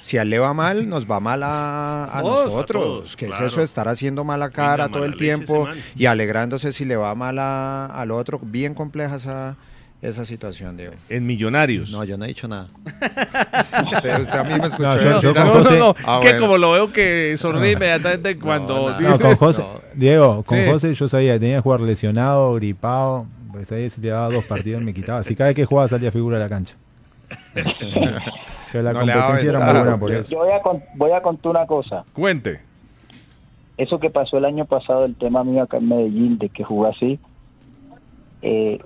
si 0.00 0.18
a 0.18 0.22
él 0.22 0.30
le 0.30 0.38
va 0.38 0.52
mal, 0.54 0.88
nos 0.88 1.10
va 1.10 1.20
mal 1.20 1.42
a, 1.42 2.04
a 2.12 2.20
Todos, 2.22 2.40
a 2.40 2.44
nosotros. 2.48 2.84
todos, 2.84 3.16
que 3.16 3.26
claro. 3.26 3.46
es 3.46 3.52
eso 3.52 3.60
de 3.60 3.64
estar 3.64 3.88
haciendo 3.88 4.24
mala 4.24 4.50
cara 4.50 4.84
Venga, 4.84 4.92
todo 4.94 5.04
el 5.04 5.10
mala 5.10 5.18
tiempo 5.20 5.68
y 5.96 6.06
alegrándose 6.06 6.72
si 6.72 6.84
le 6.84 6.96
va 6.96 7.14
mal 7.14 7.38
a- 7.38 7.86
al 7.86 8.10
otro. 8.10 8.38
Bien 8.42 8.74
compleja 8.74 9.16
esa, 9.16 9.56
esa 10.02 10.24
situación, 10.24 10.76
Diego. 10.76 10.94
En 11.08 11.26
Millonarios. 11.26 11.90
No, 11.90 12.04
yo 12.04 12.16
no 12.18 12.24
he 12.24 12.28
dicho 12.28 12.46
nada. 12.48 12.68
Pero 14.02 14.22
usted 14.22 14.38
a 14.38 14.44
mí 14.44 14.54
me 14.60 14.66
escuchó 14.66 14.82
No, 14.88 14.96
yo- 14.98 15.14
decir 15.14 15.32
yo 15.34 15.34
No, 15.34 15.70
no, 15.78 15.94
Ah, 16.06 16.18
que 16.20 16.28
bueno. 16.28 16.40
como 16.40 16.58
lo 16.58 16.72
veo 16.72 16.92
que 16.92 17.34
sonríe 17.36 17.72
inmediatamente 17.72 18.38
cuando 18.38 18.96
dices- 18.98 19.18
con 19.18 19.34
José, 19.36 19.62
No. 19.62 19.80
Diego, 19.94 20.42
con 20.44 20.58
Sí. 20.58 20.64
José 20.70 20.94
yo 20.94 21.08
sabía 21.08 21.32
que 21.34 21.40
tenía 21.40 21.56
que 21.56 21.62
jugar 21.62 21.80
lesionado, 21.80 22.54
gripado. 22.54 23.26
Pues 23.56 23.72
ahí 23.72 23.88
se 23.88 24.00
llevaba 24.02 24.28
dos 24.30 24.44
partidos 24.44 24.82
me 24.82 24.92
quitaba. 24.92 25.20
Así 25.20 25.34
cada 25.34 25.48
vez 25.48 25.56
que 25.56 25.64
jugaba 25.64 25.88
salía 25.88 26.12
figura 26.12 26.36
de 26.38 26.44
la 26.44 26.48
cancha. 26.50 26.74
Pero 27.54 28.82
la 28.84 28.92
No 28.92 29.06
daba 29.06 29.12
competencia 29.22 29.48
era 29.50 29.58
muy 29.60 29.72
buena 29.72 29.90
por 29.92 29.98
porque 30.00 30.18
eso. 30.18 30.30
Yo 30.32 30.38
voy 30.38 30.52
a, 30.52 30.60
con- 30.60 30.82
voy 30.94 31.10
a 31.12 31.22
contar 31.22 31.50
una 31.50 31.66
cosa. 31.66 32.04
Cuente. 32.12 32.60
eso 33.78 33.98
que 33.98 34.10
pasó 34.10 34.36
el 34.38 34.44
año 34.44 34.64
pasado, 34.66 35.04
el 35.06 35.14
tema 35.16 35.42
mío 35.44 35.62
acá 35.62 35.78
en 35.78 35.88
Medellín, 35.88 36.38
de 36.38 36.48
que 36.50 36.64
jugué 36.64 36.90
así, 36.90 37.18
eh, 38.42 38.78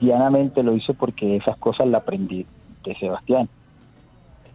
llanamente 0.00 0.62
lo 0.62 0.74
hice 0.76 0.94
porque 0.94 1.36
esas 1.36 1.56
cosas 1.58 1.86
las 1.88 2.02
aprendí 2.02 2.46
de 2.84 2.94
Sebastián. 2.96 3.48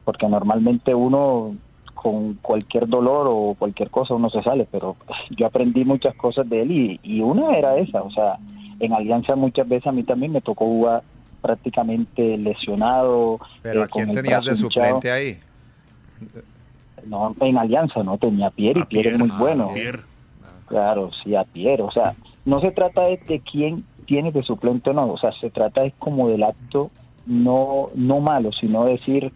Porque 0.06 0.28
normalmente 0.28 0.96
uno 0.96 1.56
con 1.94 2.36
cualquier 2.36 2.88
dolor 2.88 3.28
o 3.30 3.56
cualquier 3.58 3.90
cosa 3.90 4.14
uno 4.14 4.30
se 4.30 4.42
sale, 4.44 4.68
pero 4.72 4.96
yo 5.32 5.48
aprendí 5.48 5.84
muchas 5.84 6.16
cosas 6.16 6.48
de 6.48 6.62
él 6.62 6.72
y, 6.72 7.00
y 7.04 7.22
una 7.22 7.56
era 7.58 7.76
esa, 7.78 8.04
o 8.04 8.12
sea, 8.12 8.38
en 8.80 8.94
Alianza 8.94 9.36
muchas 9.36 9.68
veces 9.68 9.88
a 9.88 9.92
mí 9.92 10.04
también 10.04 10.32
me 10.32 10.42
tocó 10.42 10.66
jugar 10.66 11.04
prácticamente 11.42 12.38
lesionado. 12.38 13.40
Pero 13.62 13.82
eh, 13.82 13.84
¿a 13.84 13.88
quién 13.88 14.12
tenías 14.12 14.46
de 14.46 14.52
hinchado. 14.52 14.70
suplente 14.70 15.12
ahí? 15.12 15.40
No, 17.06 17.36
en 17.40 17.58
Alianza 17.58 18.04
no 18.04 18.18
tenía 18.18 18.48
a 18.48 18.52
Pierre 18.52 18.82
y 18.82 18.86
Pierre 18.86 19.12
es 19.12 19.20
muy 19.20 19.30
ah, 19.32 19.38
bueno. 19.40 19.74
Pierre. 19.74 20.02
Claro, 20.68 21.12
sí, 21.24 21.36
a 21.36 21.44
Pierre. 21.44 21.84
O 21.84 21.92
sea, 21.92 22.16
no 22.46 22.60
se 22.60 22.72
trata 22.72 23.04
de, 23.04 23.18
de 23.18 23.40
quién 23.40 23.86
tiene 24.06 24.32
de 24.32 24.44
suplente 24.44 24.90
o 24.90 24.94
no. 24.94 25.08
O 25.08 25.18
sea, 25.18 25.32
se 25.34 25.50
trata 25.50 25.84
es 25.84 25.94
como 26.00 26.30
del 26.30 26.44
acto 26.44 26.92
no 27.28 27.88
no 27.94 28.20
malo, 28.22 28.52
sino 28.54 28.86
decir, 28.86 29.32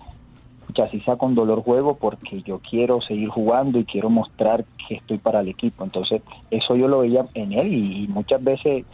ya 0.73 0.89
si 0.89 0.99
saco 1.01 1.25
un 1.25 1.35
dolor 1.35 1.63
juego 1.63 1.95
porque 1.95 2.41
yo 2.41 2.59
quiero 2.59 3.01
seguir 3.01 3.29
jugando 3.29 3.79
y 3.79 3.85
quiero 3.85 4.09
mostrar 4.09 4.65
que 4.87 4.95
estoy 4.95 5.17
para 5.17 5.41
el 5.41 5.49
equipo. 5.49 5.83
Entonces, 5.83 6.21
eso 6.49 6.75
yo 6.75 6.87
lo 6.87 6.99
veía 6.99 7.25
en 7.33 7.53
él 7.53 7.73
y, 7.73 8.07
muchas 8.07 8.43
veces 8.43 8.85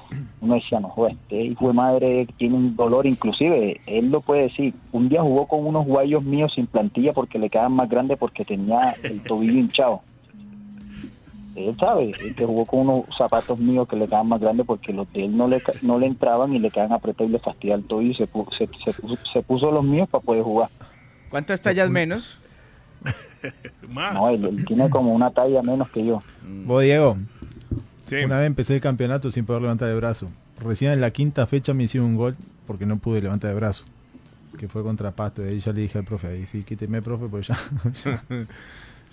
uno 0.42 0.56
decía, 0.56 0.80
no, 0.80 0.90
joder, 0.90 1.14
este 1.14 1.42
hijo 1.42 1.68
de 1.68 1.74
madre 1.74 2.28
tiene 2.38 2.56
un 2.56 2.76
dolor. 2.76 3.06
Inclusive, 3.08 3.80
él 3.86 4.10
lo 4.10 4.22
puede 4.22 4.44
decir. 4.44 4.74
Un 4.92 5.10
día 5.10 5.22
jugó 5.22 5.48
con 5.48 5.66
unos 5.66 5.86
guayos 5.86 6.24
míos 6.24 6.54
sin 6.56 6.68
plantilla 6.68 7.12
porque 7.14 7.40
le 7.40 7.50
quedaban 7.50 7.74
más 7.74 7.90
grandes 7.90 8.18
porque 8.18 8.46
tenía 8.46 8.96
el 9.04 9.22
tobillo 9.24 9.60
hinchado 9.60 10.02
él 11.58 11.76
sabe 11.76 12.12
él 12.20 12.36
que 12.36 12.46
jugó 12.46 12.66
con 12.66 12.82
unos 12.82 13.06
zapatos 13.18 13.60
míos 13.60 13.88
que 13.88 13.96
le 13.96 14.06
quedaban 14.06 14.28
más 14.28 14.40
grandes 14.40 14.66
porque 14.66 14.94
los 14.94 15.12
de 15.14 15.26
él 15.26 15.36
no 15.36 15.48
le 15.48 15.62
no 15.82 15.98
le 15.98 16.08
entraban 16.08 16.54
y 16.54 16.60
le 16.60 16.70
quedaban 16.70 16.94
apretados 16.94 17.30
y 17.30 17.34
le 17.34 17.40
fastidiaban 17.40 17.82
el 17.82 17.88
tobillo 17.88 18.12
y 18.12 18.16
se, 18.16 18.28
se, 18.58 18.94
se 18.94 19.18
se 19.34 19.42
puso 19.42 19.72
los 19.72 19.84
míos 19.84 20.08
para 20.10 20.24
poder 20.24 20.44
jugar. 20.44 20.70
¿Cuántas 21.30 21.62
tallas 21.62 21.90
menos? 21.90 22.40
Más. 23.90 24.14
No, 24.14 24.30
él, 24.30 24.44
él 24.46 24.66
tiene 24.66 24.90
como 24.90 25.14
una 25.14 25.32
talla 25.32 25.62
menos 25.62 25.90
que 25.90 26.06
yo. 26.06 26.20
Vos, 26.66 26.84
Diego, 26.84 27.18
Sí. 28.06 28.16
una 28.18 28.38
vez 28.40 28.48
empecé 28.48 28.76
el 28.76 28.82
campeonato 28.82 29.30
sin 29.32 29.46
poder 29.46 29.62
levantar 29.64 29.90
el 29.90 29.98
brazo. 29.98 30.30
Recién 30.64 30.92
en 30.94 31.02
la 31.02 31.12
quinta 31.12 31.46
fecha 31.46 31.74
me 31.74 31.84
hicieron 31.84 32.10
un 32.12 32.16
gol 32.16 32.36
porque 32.66 32.86
no 32.86 32.98
pude 32.98 33.22
levantar 33.22 33.52
el 33.52 33.58
brazo. 33.58 33.84
Que 34.58 34.68
fue 34.68 34.82
contra 34.82 35.12
Pasto. 35.12 35.44
Y 35.46 35.50
ahí 35.50 35.60
ya 35.60 35.72
le 35.74 35.82
dije 35.82 35.98
al 36.00 36.04
profe, 36.06 36.28
ahí 36.28 36.46
sí, 36.46 36.64
quíteme, 36.64 37.02
profe, 37.02 37.28
pues 37.28 37.48
ya. 37.48 37.58
ya, 38.06 38.24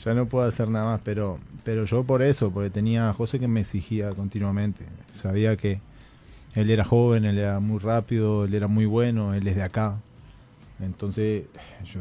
ya 0.03 0.15
no 0.15 0.27
puedo 0.27 0.47
hacer 0.47 0.69
nada 0.71 0.87
más, 0.93 1.01
pero, 1.05 1.39
pero 1.65 1.85
yo 1.85 2.05
por 2.05 2.23
eso, 2.23 2.51
porque 2.51 2.71
tenía 2.71 3.11
a 3.11 3.13
José 3.13 3.39
que 3.39 3.49
me 3.49 3.61
exigía 3.61 4.11
continuamente. 4.13 4.85
Sabía 5.13 5.57
que 5.57 5.81
él 6.55 6.71
era 6.71 6.85
joven, 6.85 7.25
él 7.25 7.39
era 7.39 7.61
muy 7.61 7.81
rápido, 7.81 8.45
él 8.45 8.55
era 8.55 8.69
muy 8.69 8.87
bueno, 8.87 9.35
él 9.35 9.47
es 9.47 9.57
de 9.57 9.63
acá. 9.65 9.97
Entonces 10.81 11.45
yo, 11.93 12.01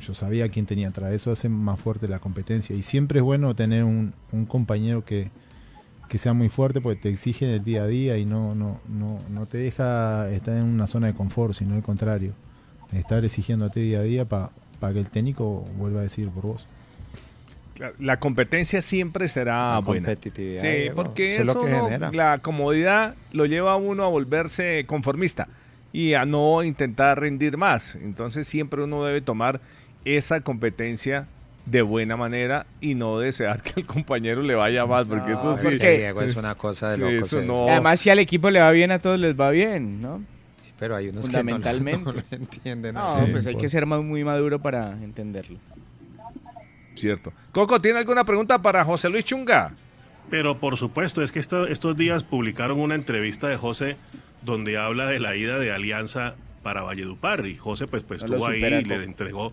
yo 0.00 0.14
sabía 0.14 0.48
quién 0.48 0.66
tenía 0.66 0.88
atrás. 0.88 1.12
Eso 1.12 1.30
hace 1.30 1.48
más 1.48 1.78
fuerte 1.78 2.08
la 2.08 2.18
competencia. 2.18 2.74
Y 2.74 2.82
siempre 2.82 3.18
es 3.18 3.22
bueno 3.24 3.54
tener 3.54 3.84
un, 3.84 4.14
un 4.32 4.46
compañero 4.46 5.04
que, 5.04 5.30
que 6.08 6.18
sea 6.18 6.32
muy 6.32 6.48
fuerte 6.48 6.80
porque 6.80 7.00
te 7.02 7.08
exige 7.10 7.46
en 7.46 7.54
el 7.56 7.64
día 7.64 7.82
a 7.82 7.86
día 7.86 8.16
y 8.16 8.24
no, 8.24 8.54
no, 8.54 8.80
no, 8.88 9.18
no 9.30 9.46
te 9.46 9.58
deja 9.58 10.30
estar 10.30 10.56
en 10.56 10.62
una 10.64 10.86
zona 10.86 11.08
de 11.08 11.14
confort, 11.14 11.54
sino 11.54 11.74
al 11.74 11.82
contrario. 11.82 12.32
Estar 12.92 13.24
exigiendo 13.24 13.66
a 13.66 13.68
ti 13.70 13.80
día 13.80 13.98
a 14.00 14.02
día 14.02 14.24
para 14.24 14.50
que 14.92 15.00
el 15.00 15.10
técnico 15.10 15.64
vuelva 15.76 16.00
a 16.00 16.02
decir 16.04 16.28
por 16.30 16.44
vos. 16.44 16.66
La 17.98 18.20
competencia 18.20 18.80
siempre 18.80 19.26
será 19.28 19.72
La 19.72 19.78
buena. 19.80 20.06
competitividad, 20.06 20.62
Sí, 20.62 20.68
Diego, 20.68 20.94
porque 20.94 21.32
eso 21.34 21.40
es 21.42 21.46
lo 21.48 21.64
que 21.64 21.70
no- 21.72 21.84
genera. 21.86 22.12
la 22.12 22.38
comodidad 22.38 23.16
lo 23.32 23.46
lleva 23.46 23.72
a 23.72 23.76
uno 23.76 24.04
a 24.04 24.08
volverse 24.08 24.84
conformista 24.86 25.48
y 25.94 26.12
a 26.14 26.26
no 26.26 26.62
intentar 26.62 27.18
rendir 27.20 27.56
más. 27.56 27.94
Entonces 27.94 28.46
siempre 28.46 28.82
uno 28.82 29.02
debe 29.04 29.20
tomar 29.22 29.60
esa 30.04 30.40
competencia 30.42 31.26
de 31.66 31.80
buena 31.80 32.16
manera 32.18 32.66
y 32.82 32.94
no 32.94 33.18
desear 33.20 33.62
que 33.62 33.72
al 33.80 33.86
compañero 33.86 34.42
le 34.42 34.54
vaya 34.54 34.84
mal, 34.84 35.06
porque 35.06 35.32
eso 35.32 35.56
sí. 35.56 35.68
es 35.68 35.80
que 35.80 35.96
Diego 35.98 36.20
es 36.20 36.36
una 36.36 36.56
cosa 36.56 36.90
de 36.90 36.96
Sí, 36.96 37.00
locos 37.00 37.26
eso 37.32 37.40
no. 37.42 37.68
Además, 37.68 38.00
si 38.00 38.10
al 38.10 38.18
equipo 38.18 38.50
le 38.50 38.60
va 38.60 38.70
bien, 38.72 38.90
a 38.90 38.98
todos 38.98 39.18
les 39.18 39.38
va 39.40 39.48
bien, 39.50 40.02
¿no? 40.02 40.22
Pero 40.78 40.96
hay 40.96 41.08
unos 41.08 41.26
que 41.26 41.32
no, 41.32 41.38
lo- 41.38 41.40
Fundamentalmente. 41.54 42.04
no 42.04 42.12
lo 42.12 42.22
entienden. 42.30 42.94
No, 42.96 43.26
pues 43.30 43.46
hay 43.46 43.54
que 43.56 43.68
ser 43.68 43.86
más- 43.86 44.02
muy 44.02 44.24
maduro 44.24 44.58
para 44.60 44.90
entenderlo. 45.02 45.58
Cierto. 46.96 47.32
Coco, 47.52 47.80
¿tiene 47.80 47.98
alguna 48.00 48.24
pregunta 48.24 48.60
para 48.60 48.84
José 48.84 49.08
Luis 49.08 49.24
Chunga? 49.24 49.72
Pero 50.30 50.56
por 50.58 50.76
supuesto, 50.76 51.22
es 51.22 51.32
que 51.32 51.38
esto- 51.38 51.66
estos 51.66 51.96
días 51.96 52.24
publicaron 52.24 52.80
una 52.80 52.94
entrevista 52.94 53.48
de 53.48 53.56
José 53.56 53.96
donde 54.44 54.78
habla 54.78 55.06
de 55.06 55.20
la 55.20 55.36
ida 55.36 55.58
de 55.58 55.72
Alianza 55.72 56.34
para 56.62 56.82
Valledupar 56.82 57.46
y 57.46 57.56
José 57.56 57.86
pues, 57.86 58.02
pues 58.02 58.22
No 58.22 58.34
estuvo 58.34 58.46
ahí 58.46 58.62
y 58.62 58.84
le 58.84 59.04
entregó. 59.04 59.52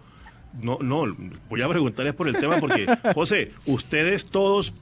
No, 0.62 0.80
no, 0.82 1.06
voy 1.50 1.62
a 1.62 1.70
preguntarles 1.70 2.14
por 2.14 2.28
el 2.28 2.36
tema 2.36 2.58
porque, 2.60 2.86
José, 3.14 3.52
ustedes 3.66 4.26
todos 4.26 4.74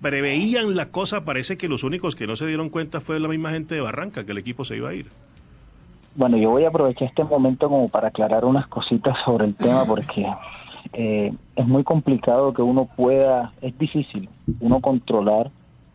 preveían 0.00 0.76
la 0.76 0.90
cosa, 0.90 1.24
parece 1.24 1.56
que 1.56 1.68
los 1.68 1.82
únicos 1.82 2.14
que 2.14 2.26
no 2.26 2.36
se 2.36 2.46
dieron 2.46 2.68
cuenta 2.68 3.00
fue 3.00 3.18
la 3.18 3.28
misma 3.28 3.50
gente 3.50 3.74
de 3.74 3.80
Barranca, 3.80 4.24
que 4.24 4.32
el 4.32 4.38
equipo 4.38 4.64
se 4.64 4.76
iba 4.76 4.90
a 4.90 4.94
ir. 4.94 5.06
Bueno, 6.14 6.36
yo 6.36 6.50
voy 6.50 6.64
a 6.64 6.68
aprovechar 6.68 7.08
este 7.08 7.24
momento 7.24 7.68
como 7.68 7.88
para 7.88 8.08
aclarar 8.08 8.44
unas 8.44 8.66
cositas 8.68 9.16
sobre 9.24 9.46
el 9.46 9.54
tema 9.54 9.84
porque 9.86 10.26
eh, 10.92 11.32
es 11.56 11.66
muy 11.66 11.84
complicado 11.84 12.52
que 12.52 12.62
uno 12.62 12.88
pueda, 12.96 13.52
es 13.62 13.76
difícil 13.78 14.28
uno 14.60 14.80
controlar 14.80 15.50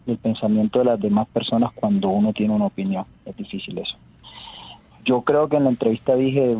el 0.08 0.18
pensamiento 0.18 0.80
de 0.80 0.86
las 0.86 1.00
demás 1.00 1.28
personas 1.28 1.72
cuando 1.74 2.10
uno 2.10 2.34
tiene 2.34 2.54
una 2.54 2.66
opinión. 2.66 3.06
Es 3.26 3.36
difícil 3.36 3.78
eso. 3.78 3.96
Yo 5.06 5.22
creo 5.22 5.48
que 5.48 5.58
en 5.58 5.64
la 5.66 5.70
entrevista 5.70 6.16
dije, 6.16 6.58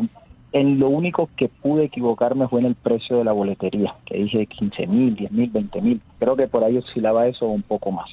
en 0.52 0.78
lo 0.78 0.88
único 0.88 1.28
que 1.36 1.48
pude 1.48 1.84
equivocarme 1.84 2.48
fue 2.48 2.60
en 2.60 2.66
el 2.66 2.74
precio 2.74 3.18
de 3.18 3.24
la 3.24 3.32
boletería, 3.32 3.94
que 4.06 4.18
dije 4.18 4.46
15 4.46 4.86
mil, 4.86 5.16
10 5.16 5.32
mil, 5.32 5.50
20 5.50 5.80
mil. 5.82 6.00
Creo 6.18 6.36
que 6.36 6.48
por 6.48 6.64
ahí 6.64 6.78
oscilaba 6.78 7.26
eso 7.26 7.46
un 7.46 7.62
poco 7.62 7.90
más. 7.90 8.10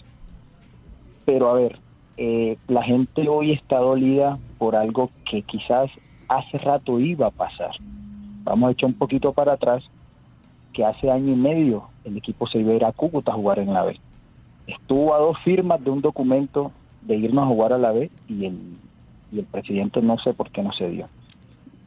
Pero 1.26 1.50
a 1.50 1.54
ver, 1.54 1.80
eh, 2.18 2.58
la 2.68 2.84
gente 2.84 3.28
hoy 3.28 3.52
está 3.52 3.78
dolida 3.78 4.38
por 4.58 4.76
algo 4.76 5.10
que 5.30 5.42
quizás 5.42 5.90
hace 6.28 6.58
rato 6.58 7.00
iba 7.00 7.28
a 7.28 7.32
pasar. 7.32 7.72
Vamos 8.44 8.70
a 8.70 8.72
echar 8.72 8.90
un 8.90 8.96
poquito 8.96 9.34
para 9.34 9.54
atrás, 9.54 9.84
que 10.74 10.84
hace 10.84 11.10
año 11.10 11.34
y 11.34 11.38
medio 11.38 11.88
el 12.04 12.18
equipo 12.18 12.48
se 12.48 12.60
iba 12.60 12.74
a 12.74 12.76
ir 12.76 12.86
a 12.86 12.92
Cúcuta 12.92 13.32
a 13.32 13.36
jugar 13.36 13.60
en 13.60 13.74
la 13.74 13.84
B. 13.84 14.00
Estuvo 14.68 15.14
a 15.14 15.20
dos 15.20 15.38
firmas 15.44 15.84
de 15.84 15.92
un 15.92 16.02
documento 16.02 16.72
de 17.02 17.16
irnos 17.16 17.44
a 17.44 17.48
jugar 17.48 17.74
a 17.74 17.78
la 17.78 17.92
B 17.92 18.10
y 18.28 18.46
el, 18.46 18.58
y 19.32 19.40
el 19.40 19.46
presidente 19.46 20.02
no 20.02 20.18
sé 20.20 20.34
por 20.34 20.50
qué 20.52 20.64
no 20.64 20.74
se 20.74 20.90
dio. 20.90 21.08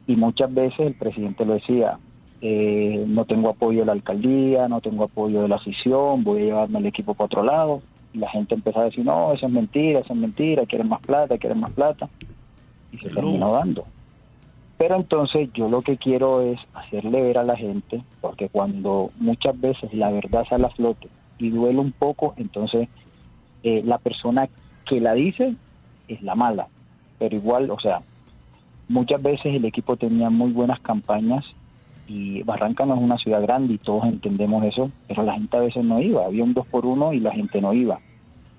Y 0.07 0.15
muchas 0.15 0.53
veces 0.53 0.79
el 0.79 0.95
presidente 0.95 1.45
lo 1.45 1.53
decía, 1.53 1.99
eh, 2.41 3.03
no 3.07 3.25
tengo 3.25 3.49
apoyo 3.49 3.81
de 3.81 3.85
la 3.85 3.91
alcaldía, 3.91 4.67
no 4.67 4.81
tengo 4.81 5.03
apoyo 5.03 5.41
de 5.41 5.49
la 5.49 5.57
afición, 5.57 6.23
voy 6.23 6.41
a 6.41 6.45
llevarme 6.45 6.79
el 6.79 6.85
equipo 6.87 7.13
para 7.13 7.25
otro 7.25 7.43
lado. 7.43 7.81
Y 8.13 8.17
la 8.17 8.29
gente 8.29 8.55
empezaba 8.55 8.85
a 8.85 8.89
decir, 8.89 9.05
no, 9.05 9.33
eso 9.33 9.45
es 9.45 9.51
mentira, 9.51 9.99
eso 9.99 10.13
es 10.13 10.19
mentira, 10.19 10.65
quieren 10.65 10.89
más 10.89 11.01
plata, 11.01 11.37
quieren 11.37 11.59
más 11.59 11.71
plata. 11.71 12.09
Y 12.91 12.97
se 12.97 13.09
terminó 13.09 13.51
dando. 13.51 13.85
Pero 14.77 14.95
entonces 14.95 15.49
yo 15.53 15.67
lo 15.67 15.81
que 15.81 15.97
quiero 15.97 16.41
es 16.41 16.59
hacerle 16.73 17.21
ver 17.21 17.37
a 17.37 17.43
la 17.43 17.57
gente, 17.57 18.01
porque 18.21 18.47
cuando 18.49 19.11
muchas 19.19 19.59
veces 19.59 19.93
la 19.93 20.09
verdad 20.09 20.45
sale 20.49 20.65
a 20.65 20.69
flote 20.69 21.09
y 21.39 21.49
duele 21.49 21.79
un 21.79 21.91
poco, 21.91 22.33
entonces 22.37 22.87
eh, 23.63 23.81
la 23.83 23.97
persona 23.97 24.49
que 24.85 24.99
la 24.99 25.13
dice 25.13 25.55
es 26.07 26.21
la 26.21 26.35
mala. 26.35 26.67
Pero 27.17 27.35
igual, 27.35 27.71
o 27.71 27.79
sea, 27.79 28.01
muchas 28.87 29.21
veces 29.21 29.55
el 29.55 29.65
equipo 29.65 29.97
tenía 29.97 30.29
muy 30.29 30.51
buenas 30.51 30.79
campañas 30.81 31.45
y 32.07 32.41
Barranca 32.43 32.85
no 32.85 32.95
es 32.95 33.01
una 33.01 33.17
ciudad 33.17 33.41
grande 33.41 33.75
y 33.75 33.77
todos 33.77 34.05
entendemos 34.05 34.63
eso, 34.65 34.91
pero 35.07 35.23
la 35.23 35.33
gente 35.33 35.57
a 35.57 35.61
veces 35.61 35.83
no 35.83 35.99
iba, 35.99 36.25
había 36.25 36.43
un 36.43 36.53
dos 36.53 36.67
por 36.67 36.85
uno 36.85 37.13
y 37.13 37.19
la 37.19 37.31
gente 37.31 37.61
no 37.61 37.73
iba. 37.73 37.99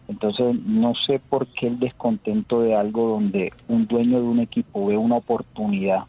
Entonces 0.08 0.56
no 0.66 0.94
sé 1.06 1.20
por 1.20 1.46
qué 1.48 1.68
el 1.68 1.78
descontento 1.78 2.62
de 2.62 2.74
algo 2.74 3.08
donde 3.08 3.52
un 3.68 3.86
dueño 3.86 4.20
de 4.20 4.26
un 4.26 4.40
equipo 4.40 4.86
ve 4.86 4.96
una 4.96 5.16
oportunidad 5.16 6.04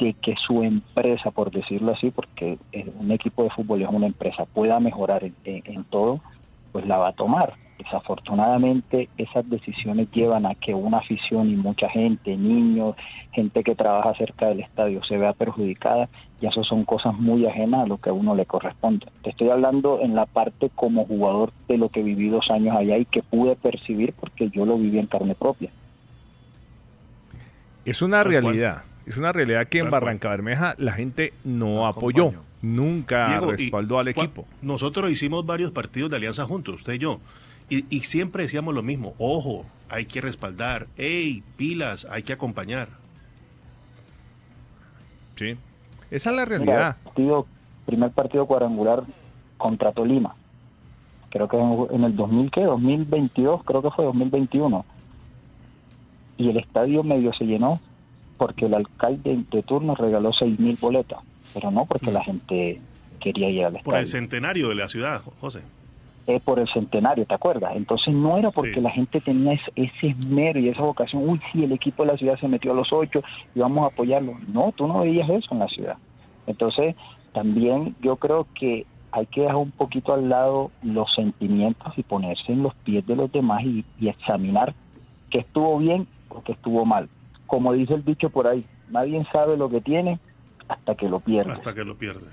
de 0.00 0.14
que 0.14 0.34
su 0.46 0.62
empresa, 0.62 1.30
por 1.30 1.50
decirlo 1.50 1.92
así, 1.92 2.10
porque 2.10 2.58
eh, 2.72 2.90
un 2.98 3.12
equipo 3.12 3.44
de 3.44 3.50
fútbol 3.50 3.82
es 3.82 3.88
una 3.88 4.06
empresa, 4.06 4.46
pueda 4.46 4.80
mejorar 4.80 5.24
en, 5.24 5.36
en- 5.44 5.62
en 5.64 5.84
todo, 5.84 6.20
pues 6.72 6.86
la 6.86 6.98
va 6.98 7.08
a 7.08 7.12
tomar. 7.12 7.54
Desafortunadamente 7.78 9.08
esas 9.16 9.48
decisiones 9.48 10.08
llevan 10.12 10.44
a 10.46 10.54
que 10.54 10.74
una 10.74 10.98
afición 10.98 11.48
y 11.50 11.56
mucha 11.56 11.88
gente, 11.88 12.36
niños, 12.36 12.94
gente 13.32 13.62
que 13.62 13.74
trabaja 13.74 14.14
cerca 14.14 14.48
del 14.48 14.60
estadio 14.60 15.02
se 15.04 15.16
vea 15.16 15.32
perjudicada 15.32 16.08
y 16.40 16.46
eso 16.46 16.62
son 16.62 16.84
cosas 16.84 17.14
muy 17.14 17.46
ajenas 17.46 17.84
a 17.84 17.86
lo 17.86 17.96
que 17.98 18.10
a 18.10 18.12
uno 18.12 18.34
le 18.34 18.44
corresponde. 18.46 19.06
Te 19.22 19.30
estoy 19.30 19.48
hablando 19.48 20.00
en 20.02 20.14
la 20.14 20.26
parte 20.26 20.70
como 20.74 21.06
jugador 21.06 21.52
de 21.68 21.78
lo 21.78 21.88
que 21.88 22.02
viví 22.02 22.28
dos 22.28 22.50
años 22.50 22.76
allá 22.76 22.98
y 22.98 23.06
que 23.06 23.22
pude 23.22 23.56
percibir 23.56 24.12
porque 24.14 24.50
yo 24.50 24.66
lo 24.66 24.76
viví 24.76 24.98
en 24.98 25.06
carne 25.06 25.34
propia. 25.34 25.70
Es 27.84 28.02
una 28.02 28.22
realidad. 28.42 28.84
Es 29.10 29.16
una 29.16 29.32
realidad 29.32 29.66
que 29.66 29.80
en. 29.80 29.90
Barranca 29.90 30.28
Bermeja 30.28 30.76
la 30.78 30.92
gente 30.92 31.32
no 31.42 31.88
apoyó. 31.88 32.32
Nunca 32.62 33.30
Diego, 33.30 33.50
respaldó 33.50 33.98
al 33.98 34.06
equipo. 34.06 34.46
Nosotros 34.62 35.10
hicimos 35.10 35.44
varios 35.44 35.72
partidos 35.72 36.12
de 36.12 36.18
alianza 36.18 36.46
juntos, 36.46 36.76
usted 36.76 36.92
y 36.92 36.98
yo. 36.98 37.18
Y, 37.68 37.84
y 37.90 38.02
siempre 38.02 38.44
decíamos 38.44 38.72
lo 38.72 38.84
mismo, 38.84 39.14
ojo, 39.18 39.66
hay 39.88 40.06
que 40.06 40.20
respaldar, 40.20 40.86
hey, 40.96 41.42
pilas, 41.56 42.06
hay 42.08 42.22
que 42.22 42.32
acompañar. 42.32 42.86
Sí. 45.34 45.56
Esa 46.12 46.30
es 46.30 46.36
la 46.36 46.44
Mira, 46.44 46.58
realidad. 46.58 46.96
partido, 47.02 47.46
primer 47.86 48.12
partido 48.12 48.46
cuadrangular 48.46 49.02
contra 49.56 49.90
Tolima. 49.90 50.36
Creo 51.30 51.48
que 51.48 51.56
en, 51.56 51.96
en 51.96 52.04
el 52.04 52.14
2000, 52.14 52.50
¿qué? 52.52 52.62
2022, 52.62 53.64
creo 53.64 53.82
que 53.82 53.90
fue 53.90 54.04
2021. 54.04 54.84
Y 56.38 56.48
el 56.50 56.58
estadio 56.58 57.02
medio 57.02 57.32
se 57.32 57.44
llenó 57.44 57.80
porque 58.40 58.64
el 58.64 58.72
alcalde 58.74 59.44
de 59.50 59.62
turno 59.62 59.94
regaló 59.94 60.32
6.000 60.32 60.78
boletas, 60.80 61.18
pero 61.52 61.70
no 61.70 61.84
porque 61.84 62.10
la 62.10 62.24
gente 62.24 62.80
quería 63.20 63.50
ir 63.50 63.64
al 63.66 63.72
Por 63.82 63.96
el 63.96 64.04
estadio. 64.04 64.06
centenario 64.20 64.68
de 64.70 64.74
la 64.76 64.88
ciudad, 64.88 65.20
Jo- 65.22 65.34
José. 65.42 65.62
Es 66.26 66.40
por 66.42 66.58
el 66.58 66.66
centenario, 66.72 67.26
¿te 67.26 67.34
acuerdas? 67.34 67.72
Entonces 67.76 68.14
no 68.14 68.38
era 68.38 68.50
porque 68.50 68.76
Sí. 68.76 68.80
la 68.80 68.90
gente 68.92 69.20
tenía 69.20 69.52
ese, 69.52 69.70
ese 69.74 70.06
esmero 70.12 70.58
y 70.58 70.70
esa 70.70 70.80
vocación, 70.80 71.28
uy, 71.28 71.38
sí, 71.52 71.64
el 71.64 71.72
equipo 71.72 72.02
de 72.02 72.12
la 72.12 72.16
ciudad 72.16 72.38
se 72.40 72.48
metió 72.48 72.72
a 72.72 72.74
los 72.74 72.90
ocho 72.92 73.20
y 73.54 73.60
vamos 73.60 73.84
a 73.84 73.88
apoyarlo. 73.88 74.38
No, 74.48 74.72
tú 74.74 74.86
no 74.88 75.00
veías 75.00 75.28
eso 75.28 75.48
en 75.50 75.58
la 75.58 75.68
ciudad. 75.68 75.96
Entonces, 76.46 76.96
también 77.32 77.94
yo 78.00 78.16
creo 78.16 78.46
que 78.54 78.86
hay 79.12 79.26
que 79.26 79.42
dejar 79.42 79.56
un 79.56 79.72
poquito 79.72 80.14
al 80.14 80.30
lado 80.30 80.70
los 80.82 81.12
sentimientos 81.14 81.92
y 81.98 82.04
ponerse 82.04 82.52
en 82.52 82.62
los 82.62 82.74
pies 82.84 83.04
de 83.06 83.16
los 83.16 83.30
demás 83.30 83.62
y, 83.64 83.84
y 83.98 84.08
examinar 84.08 84.74
qué 85.28 85.40
estuvo 85.40 85.76
bien 85.78 86.06
o 86.28 86.40
qué 86.42 86.52
estuvo 86.52 86.86
mal. 86.86 87.08
Como 87.50 87.72
dice 87.72 87.94
el 87.94 88.04
dicho 88.04 88.30
por 88.30 88.46
ahí, 88.46 88.64
nadie 88.90 89.26
sabe 89.32 89.56
lo 89.56 89.68
que 89.68 89.80
tiene 89.80 90.18
hasta 90.68 90.94
que 90.94 91.08
lo 91.08 91.18
pierde. 91.20 91.50
Hasta 91.52 91.74
que 91.74 91.84
lo 91.84 91.96
pierde. 91.96 92.26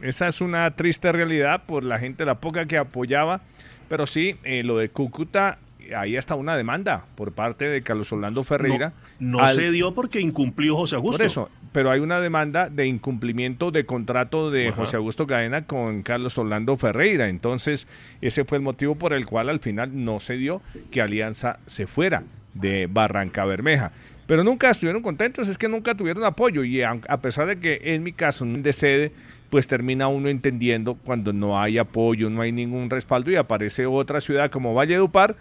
Esa 0.00 0.28
es 0.28 0.40
una 0.40 0.70
triste 0.70 1.12
realidad 1.12 1.64
por 1.66 1.84
la 1.84 1.98
gente, 1.98 2.24
la 2.24 2.36
poca 2.36 2.64
que 2.66 2.78
apoyaba. 2.78 3.42
Pero 3.90 4.06
sí, 4.06 4.36
eh, 4.44 4.62
lo 4.62 4.78
de 4.78 4.88
Cúcuta, 4.88 5.58
ahí 5.94 6.16
está 6.16 6.36
una 6.36 6.56
demanda 6.56 7.04
por 7.16 7.32
parte 7.32 7.68
de 7.68 7.82
Carlos 7.82 8.10
Orlando 8.12 8.42
Ferreira. 8.44 8.94
No, 9.18 9.38
no 9.40 9.44
al- 9.44 9.54
se 9.54 9.70
dio 9.70 9.92
porque 9.92 10.20
incumplió 10.22 10.74
José 10.74 10.94
Augusto. 10.96 11.18
Por 11.18 11.26
eso, 11.26 11.50
pero 11.72 11.90
hay 11.90 12.00
una 12.00 12.18
demanda 12.20 12.70
de 12.70 12.86
incumplimiento 12.86 13.70
de 13.70 13.84
contrato 13.84 14.50
de 14.50 14.68
Ajá. 14.68 14.76
José 14.78 14.96
Augusto 14.96 15.26
Cadena 15.26 15.66
con 15.66 16.02
Carlos 16.02 16.38
Orlando 16.38 16.78
Ferreira. 16.78 17.28
Entonces, 17.28 17.86
ese 18.22 18.44
fue 18.46 18.56
el 18.56 18.64
motivo 18.64 18.94
por 18.94 19.12
el 19.12 19.26
cual 19.26 19.50
al 19.50 19.60
final 19.60 19.90
no 20.04 20.18
se 20.20 20.34
dio 20.38 20.62
que 20.90 21.02
Alianza 21.02 21.58
se 21.66 21.86
fuera 21.86 22.22
de 22.54 22.88
Barranca 22.90 23.44
Bermeja. 23.44 23.92
Pero 24.30 24.44
nunca 24.44 24.70
estuvieron 24.70 25.02
contentos, 25.02 25.48
es 25.48 25.58
que 25.58 25.68
nunca 25.68 25.96
tuvieron 25.96 26.22
apoyo. 26.22 26.62
Y 26.62 26.82
a, 26.82 27.00
a 27.08 27.20
pesar 27.20 27.48
de 27.48 27.58
que 27.58 27.80
en 27.82 28.04
mi 28.04 28.12
caso, 28.12 28.44
de 28.44 28.72
sede, 28.72 29.10
pues 29.50 29.66
termina 29.66 30.06
uno 30.06 30.28
entendiendo 30.28 30.94
cuando 30.94 31.32
no 31.32 31.60
hay 31.60 31.78
apoyo, 31.78 32.30
no 32.30 32.40
hay 32.40 32.52
ningún 32.52 32.88
respaldo 32.90 33.32
y 33.32 33.34
aparece 33.34 33.86
otra 33.86 34.20
ciudad 34.20 34.48
como 34.48 34.72
Valledupar 34.72 35.34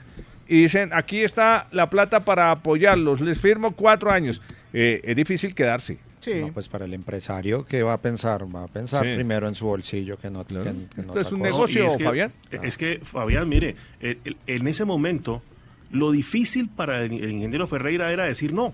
y 0.48 0.62
dicen, 0.62 0.90
aquí 0.92 1.20
está 1.20 1.68
la 1.72 1.92
plata 1.92 2.22
para 2.22 2.50
apoyarlos, 2.50 3.22
les 3.22 3.40
firmo 3.40 3.76
cuatro 3.76 4.10
años. 4.10 4.42
Eh, 4.74 5.02
es 5.04 5.16
difícil 5.16 5.54
quedarse. 5.54 6.00
Sí. 6.20 6.42
No, 6.42 6.52
pues 6.52 6.68
para 6.68 6.86
el 6.86 6.94
empresario, 6.96 7.66
¿qué 7.66 7.84
va 7.84 7.94
a 7.94 8.02
pensar? 8.02 8.44
Va 8.54 8.64
a 8.64 8.68
pensar 8.68 9.04
primero 9.04 9.48
en 9.48 9.54
su 9.54 9.68
bolsillo 9.68 10.18
que 10.18 10.32
no. 10.32 10.44
Claro. 10.46 10.74
Esto 10.98 11.20
es 11.20 11.32
un 11.32 11.44
negocio, 11.44 11.92
Fabián. 12.00 12.34
Es 12.50 12.76
que, 12.76 13.02
Fabián, 13.04 13.48
mire, 13.48 13.76
en 14.02 14.68
ese 14.68 14.84
momento, 14.84 15.44
lo 15.92 16.12
difícil 16.12 16.70
para 16.70 17.04
el 17.04 17.14
ingeniero 17.14 17.68
Ferreira 17.68 18.12
era 18.12 18.26
decir 18.26 18.54
no. 18.54 18.74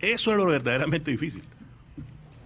Eso 0.00 0.30
era 0.30 0.38
lo 0.38 0.46
verdaderamente 0.46 1.10
difícil. 1.10 1.42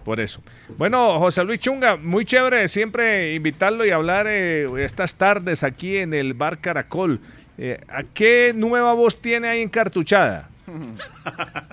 Por 0.04 0.20
eso. 0.20 0.40
Bueno, 0.78 1.18
José 1.18 1.42
Luis 1.42 1.58
Chunga, 1.58 1.96
muy 1.96 2.24
chévere 2.24 2.68
siempre 2.68 3.34
invitarlo 3.34 3.84
y 3.84 3.90
hablar 3.90 4.26
eh, 4.28 4.68
estas 4.84 5.16
tardes 5.16 5.64
aquí 5.64 5.96
en 5.96 6.14
el 6.14 6.34
Bar 6.34 6.58
Caracol. 6.58 7.18
Eh, 7.58 7.80
¿A 7.88 8.04
qué 8.04 8.52
nueva 8.54 8.92
voz 8.92 9.20
tiene 9.20 9.48
ahí 9.48 9.62
encartuchada? 9.62 10.48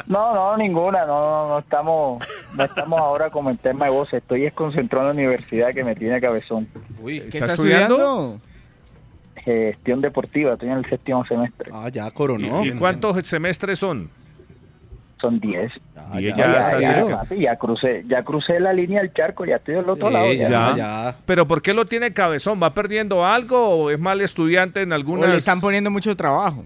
No, 0.08 0.34
no, 0.34 0.58
ninguna, 0.58 1.06
no, 1.06 1.48
no, 1.48 1.60
estamos, 1.60 2.24
no 2.56 2.64
estamos 2.64 3.00
ahora 3.00 3.30
como 3.30 3.50
en 3.50 3.58
tema 3.58 3.86
de 3.86 3.92
voz, 3.92 4.14
estoy 4.14 4.42
desconcentrado 4.42 5.10
en 5.10 5.18
la 5.18 5.24
universidad 5.24 5.74
que 5.74 5.84
me 5.84 5.96
tiene 5.96 6.22
cabezón. 6.22 6.68
Uy, 7.02 7.22
¿qué 7.32 7.40
está, 7.40 7.54
estudiando? 7.54 8.40
Gestión 9.44 10.02
deportiva, 10.02 10.54
estoy 10.54 10.70
en 10.70 10.78
el 10.78 10.90
séptimo 10.90 11.26
semestre. 11.26 11.72
Ah, 11.74 11.90
ya 11.90 12.10
coronó. 12.12 12.66
¿Y, 12.66 12.72
cuántos 12.72 13.18
semestres 13.28 13.80
son? 13.80 14.10
Son 15.20 15.40
10. 15.40 15.72
y 16.16 16.24
ya, 16.24 16.36
ya, 16.36 16.60
está 16.60 16.80
ya, 16.82 17.26
ya, 17.36 17.56
crucé, 17.58 18.04
ya 18.06 18.24
crucé 18.24 18.60
la 18.60 18.74
línea 18.74 19.02
del 19.02 19.14
charco, 19.14 19.46
ya 19.46 19.58
estoy 19.58 19.76
del 19.76 19.90
otro 19.90 20.10
lado. 20.10 20.32
Ya, 20.34 21.16
Pero 21.26 21.48
¿por 21.48 21.62
qué 21.62 21.74
lo 21.74 21.86
tiene 21.86 22.14
cabezón? 22.14 22.62
¿Va 22.62 22.74
perdiendo 22.74 23.26
algo 23.26 23.70
o 23.70 23.90
es 23.90 24.00
mal 24.00 24.22
estudiante 24.22 24.82
en 24.82 24.94
algunas? 24.94 25.30
O 25.30 25.32
le 25.32 25.38
están 25.38 25.60
poniendo 25.60 25.92
mucho 25.92 26.16
trabajo. 26.16 26.64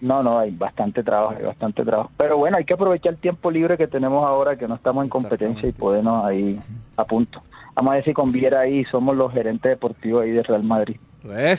No, 0.00 0.22
no, 0.22 0.38
hay 0.38 0.50
bastante 0.50 1.02
trabajo, 1.02 1.34
hay 1.36 1.44
bastante 1.44 1.84
trabajo. 1.84 2.10
Pero 2.16 2.38
bueno, 2.38 2.56
hay 2.56 2.64
que 2.64 2.74
aprovechar 2.74 3.12
el 3.12 3.18
tiempo 3.18 3.50
libre 3.50 3.76
que 3.76 3.86
tenemos 3.86 4.24
ahora, 4.24 4.56
que 4.56 4.66
no 4.66 4.76
estamos 4.76 5.04
en 5.04 5.10
competencia 5.10 5.68
y 5.68 5.72
podemos 5.72 6.24
ahí 6.24 6.58
a 6.96 7.04
punto. 7.04 7.42
Vamos 7.74 7.92
a 7.92 7.94
ver 7.96 8.04
si 8.04 8.12
con 8.12 8.32
Viera 8.32 8.60
ahí 8.60 8.84
somos 8.84 9.16
los 9.16 9.32
gerentes 9.32 9.70
deportivos 9.70 10.24
ahí 10.24 10.30
de 10.30 10.42
Real 10.42 10.62
Madrid. 10.62 10.96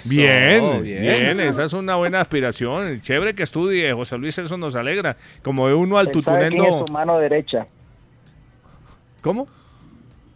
Bien, 0.09 0.81
bien, 0.81 1.39
esa 1.39 1.63
es 1.63 1.73
una 1.73 1.95
buena 1.95 2.19
aspiración. 2.19 3.01
Chévere 3.01 3.35
que 3.35 3.43
estudie, 3.43 3.93
José 3.93 4.17
Luis, 4.17 4.37
eso 4.37 4.57
nos 4.57 4.75
alegra. 4.75 5.17
Como 5.43 5.67
de 5.67 5.73
uno 5.73 5.97
al 5.97 6.11
tutunendo. 6.11 6.85
es 6.85 6.91
mano 6.91 7.17
derecha. 7.19 7.67
¿Cómo? 9.21 9.47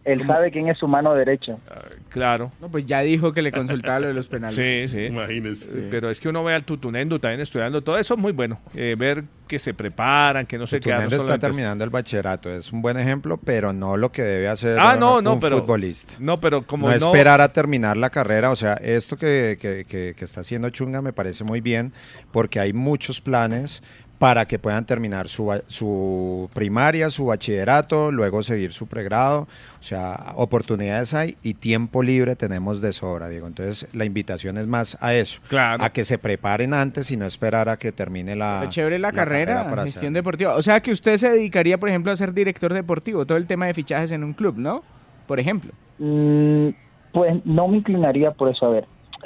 Él 0.06 0.26
sabe 0.28 0.52
quién 0.52 0.70
es 0.70 0.78
su 0.78 0.88
mano 0.88 1.16
derecha. 1.16 1.56
Ah, 1.68 1.82
claro. 2.10 2.52
No, 2.62 2.70
pues 2.70 2.86
ya 2.86 3.02
dijo 3.02 3.34
que 3.34 3.42
le 3.42 3.52
consultaba 3.52 4.02
lo 4.02 4.08
de 4.08 4.14
los 4.14 4.28
penales. 4.28 4.56
Sí, 4.56 4.88
sí. 4.88 5.06
Imagínese. 5.06 5.68
Pero 5.90 6.12
es 6.12 6.20
que 6.20 6.30
uno 6.30 6.44
ve 6.44 6.54
al 6.54 6.64
Tutunendo 6.64 7.20
también 7.20 7.42
estudiando 7.42 7.82
todo 7.82 7.98
eso 7.98 8.14
es 8.14 8.20
muy 8.20 8.32
bueno. 8.32 8.60
Eh, 8.76 8.96
ver 8.98 9.24
que 9.48 9.58
se 9.58 9.74
preparan, 9.74 10.46
que 10.46 10.60
no 10.60 10.68
se 10.68 10.80
quedan. 10.80 11.04
Tutunendo 11.04 11.24
está 11.24 11.40
terminando 11.40 11.84
el 11.84 11.90
bachillerato. 11.90 12.52
Es 12.52 12.72
un 12.72 12.84
buen 12.84 13.00
ejemplo, 13.00 13.38
pero 13.38 13.74
no 13.74 13.98
lo 13.98 14.12
que 14.12 14.22
debe 14.22 14.48
hacer 14.48 14.78
ah, 14.80 14.96
no, 14.96 15.24
no, 15.24 15.34
un 15.34 15.40
pero, 15.40 15.60
futbolista. 15.60 16.14
No, 16.20 16.38
pero 16.38 16.68
como 16.68 16.88
no, 16.88 16.94
esperar 16.94 17.42
a 17.42 17.52
terminar 17.52 17.98
la 17.98 18.12
carrera. 18.12 18.52
O 18.52 18.56
sea, 18.56 18.76
esto 18.76 19.18
que, 19.18 19.58
que, 19.60 19.86
que, 19.86 20.14
que 20.16 20.26
está 20.26 20.42
haciendo 20.42 20.70
Chunga 20.70 21.02
me 21.02 21.14
parece 21.14 21.44
muy 21.44 21.62
bien 21.62 21.94
porque 22.32 22.60
hay 22.60 22.74
muchos 22.74 23.22
planes 23.22 23.82
para 24.20 24.46
que 24.46 24.60
puedan 24.60 24.86
terminar 24.86 25.28
su, 25.28 25.52
su, 25.68 26.50
primaria, 26.54 27.10
su 27.10 27.26
bachillerato, 27.26 28.12
luego 28.12 28.44
seguir 28.44 28.72
su 28.72 28.88
pregrado. 28.88 29.48
O 29.80 29.84
sea, 29.84 30.34
oportunidades 30.36 31.14
hay 31.14 31.36
y 31.44 31.56
tiempo 31.56 32.02
libre 32.02 32.36
tenemos 32.36 32.82
de 32.82 32.94
sobra, 32.94 33.28
Diego. 33.28 33.48
Entonces, 33.48 33.94
la 33.94 34.06
invitación 34.06 34.58
es 34.58 34.68
más 34.68 34.98
a 35.02 35.14
eso, 35.14 35.42
a 35.52 35.90
que 35.90 36.06
se 36.06 36.18
preparen 36.18 36.74
antes 36.74 37.12
y 37.12 37.18
no 37.18 37.26
esperar 37.26 37.70
a 37.70 37.78
que 37.78 37.92
termine 37.92 38.36
la, 38.36 38.66
chévere 38.70 39.00
la, 39.00 39.12
carrera, 39.12 39.70
gestión 39.84 40.14
deportiva. 40.14 40.56
O 40.56 40.62
sea, 40.62 40.80
que 40.80 40.92
usted 40.92 41.18
se 41.18 41.30
dedicaría, 41.30 41.78
por 41.78 41.90
ejemplo, 41.90 42.12
a 42.12 42.16
ser 42.16 42.34
director 42.34 42.74
deportivo, 42.74 43.26
todo 43.26 43.38
el 43.38 43.48
tema 43.48 43.68
de 43.68 43.74
fichajes 43.74 44.12
en 44.12 44.24
un 44.24 44.34
club, 44.34 44.56
¿no? 44.58 44.84
Por 45.28 45.40
ejemplo. 45.40 45.72
Mm, 46.00 46.70
pues 47.12 47.46
no 47.46 47.68
me 47.68 47.78
inclinaría 47.78 48.32
por 48.32 48.50
eso. 48.50 48.66
A 48.66 48.70
ver, 48.70 48.86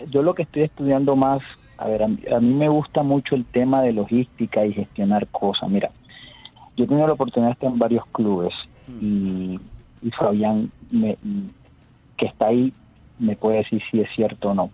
yo 0.09 0.23
lo 0.23 0.33
que 0.33 0.43
estoy 0.43 0.63
estudiando 0.63 1.15
más 1.15 1.41
a 1.79 1.87
ver, 1.87 2.03
a 2.03 2.07
mí, 2.07 2.53
me 2.53 2.67
gusta 2.67 3.03
mucho 3.03 3.35
el 3.35 3.45
tema 3.45 3.81
de 3.81 3.93
logística 3.93 4.65
y 4.65 4.73
gestionar 4.73 5.27
cosas. 5.27 5.69
Mira, 5.69 5.89
yo 6.75 6.83
he 6.83 6.87
tenido 6.87 7.07
la 7.07 7.13
oportunidad 7.13 7.51
de 7.51 7.53
estar 7.53 7.71
en 7.71 7.79
varios 7.79 8.05
clubes 8.07 8.53
y, 9.01 9.57
Fabián, 10.17 10.69
me, 10.91 11.17
que 12.17 12.25
está 12.25 12.47
ahí, 12.47 12.73
me 13.17 13.37
puede 13.37 13.59
decir 13.59 13.81
si 13.89 14.01
es 14.01 14.09
cierto 14.13 14.49
o 14.49 14.53
no. 14.53 14.71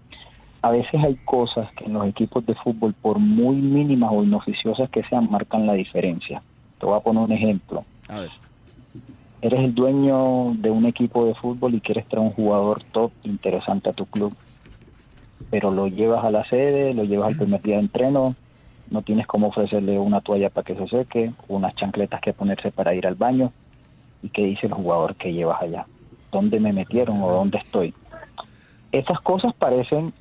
A 0.63 0.71
veces 0.71 1.03
hay 1.03 1.15
cosas 1.25 1.71
que 1.73 1.85
en 1.85 1.93
los 1.93 2.07
equipos 2.07 2.43
de 2.47 2.55
fútbol, 2.55 2.95
por 2.99 3.19
muy 3.19 3.57
mínimas 3.57 4.09
o 4.11 4.23
inoficiosas 4.23 4.89
que 4.89 5.03
sean, 5.03 5.29
marcan 5.29 5.67
la 5.67 5.73
diferencia. 5.73 6.41
Te 6.79 6.87
voy 6.87 6.97
a 6.97 7.01
poner 7.01 7.23
un 7.23 7.31
ejemplo. 7.31 7.85
A 8.09 8.21
ver. 8.21 8.31
Eres 9.41 9.59
el 9.59 9.75
dueño 9.75 10.55
de 10.55 10.71
un 10.71 10.87
equipo 10.87 11.25
de 11.25 11.35
fútbol 11.35 11.75
y 11.75 11.81
quieres 11.81 12.07
traer 12.07 12.25
un 12.25 12.33
jugador 12.33 12.81
top 12.91 13.11
interesante 13.23 13.91
a 13.91 13.93
tu 13.93 14.07
club 14.07 14.35
pero 15.49 15.71
lo 15.71 15.87
llevas 15.87 16.23
a 16.23 16.31
la 16.31 16.45
sede, 16.45 16.93
lo 16.93 17.03
llevas 17.03 17.29
al 17.29 17.37
primer 17.37 17.61
día 17.61 17.75
de 17.75 17.81
entreno, 17.81 18.35
no 18.89 19.01
tienes 19.01 19.27
cómo 19.27 19.47
ofrecerle 19.47 19.97
una 19.99 20.21
toalla 20.21 20.49
para 20.49 20.65
que 20.65 20.75
se 20.75 20.87
seque, 20.87 21.31
unas 21.47 21.75
chancletas 21.75 22.21
que 22.21 22.33
ponerse 22.33 22.71
para 22.71 22.93
ir 22.93 23.07
al 23.07 23.15
baño. 23.15 23.51
¿Y 24.21 24.29
qué 24.29 24.43
dice 24.43 24.67
el 24.67 24.73
jugador 24.73 25.15
que 25.15 25.33
llevas 25.33 25.61
allá? 25.61 25.85
¿Dónde 26.31 26.59
me 26.59 26.73
metieron 26.73 27.21
o 27.21 27.31
dónde 27.31 27.57
estoy? 27.57 27.93
Esas 28.91 29.19
cosas 29.21 29.53
parecen 29.53 30.13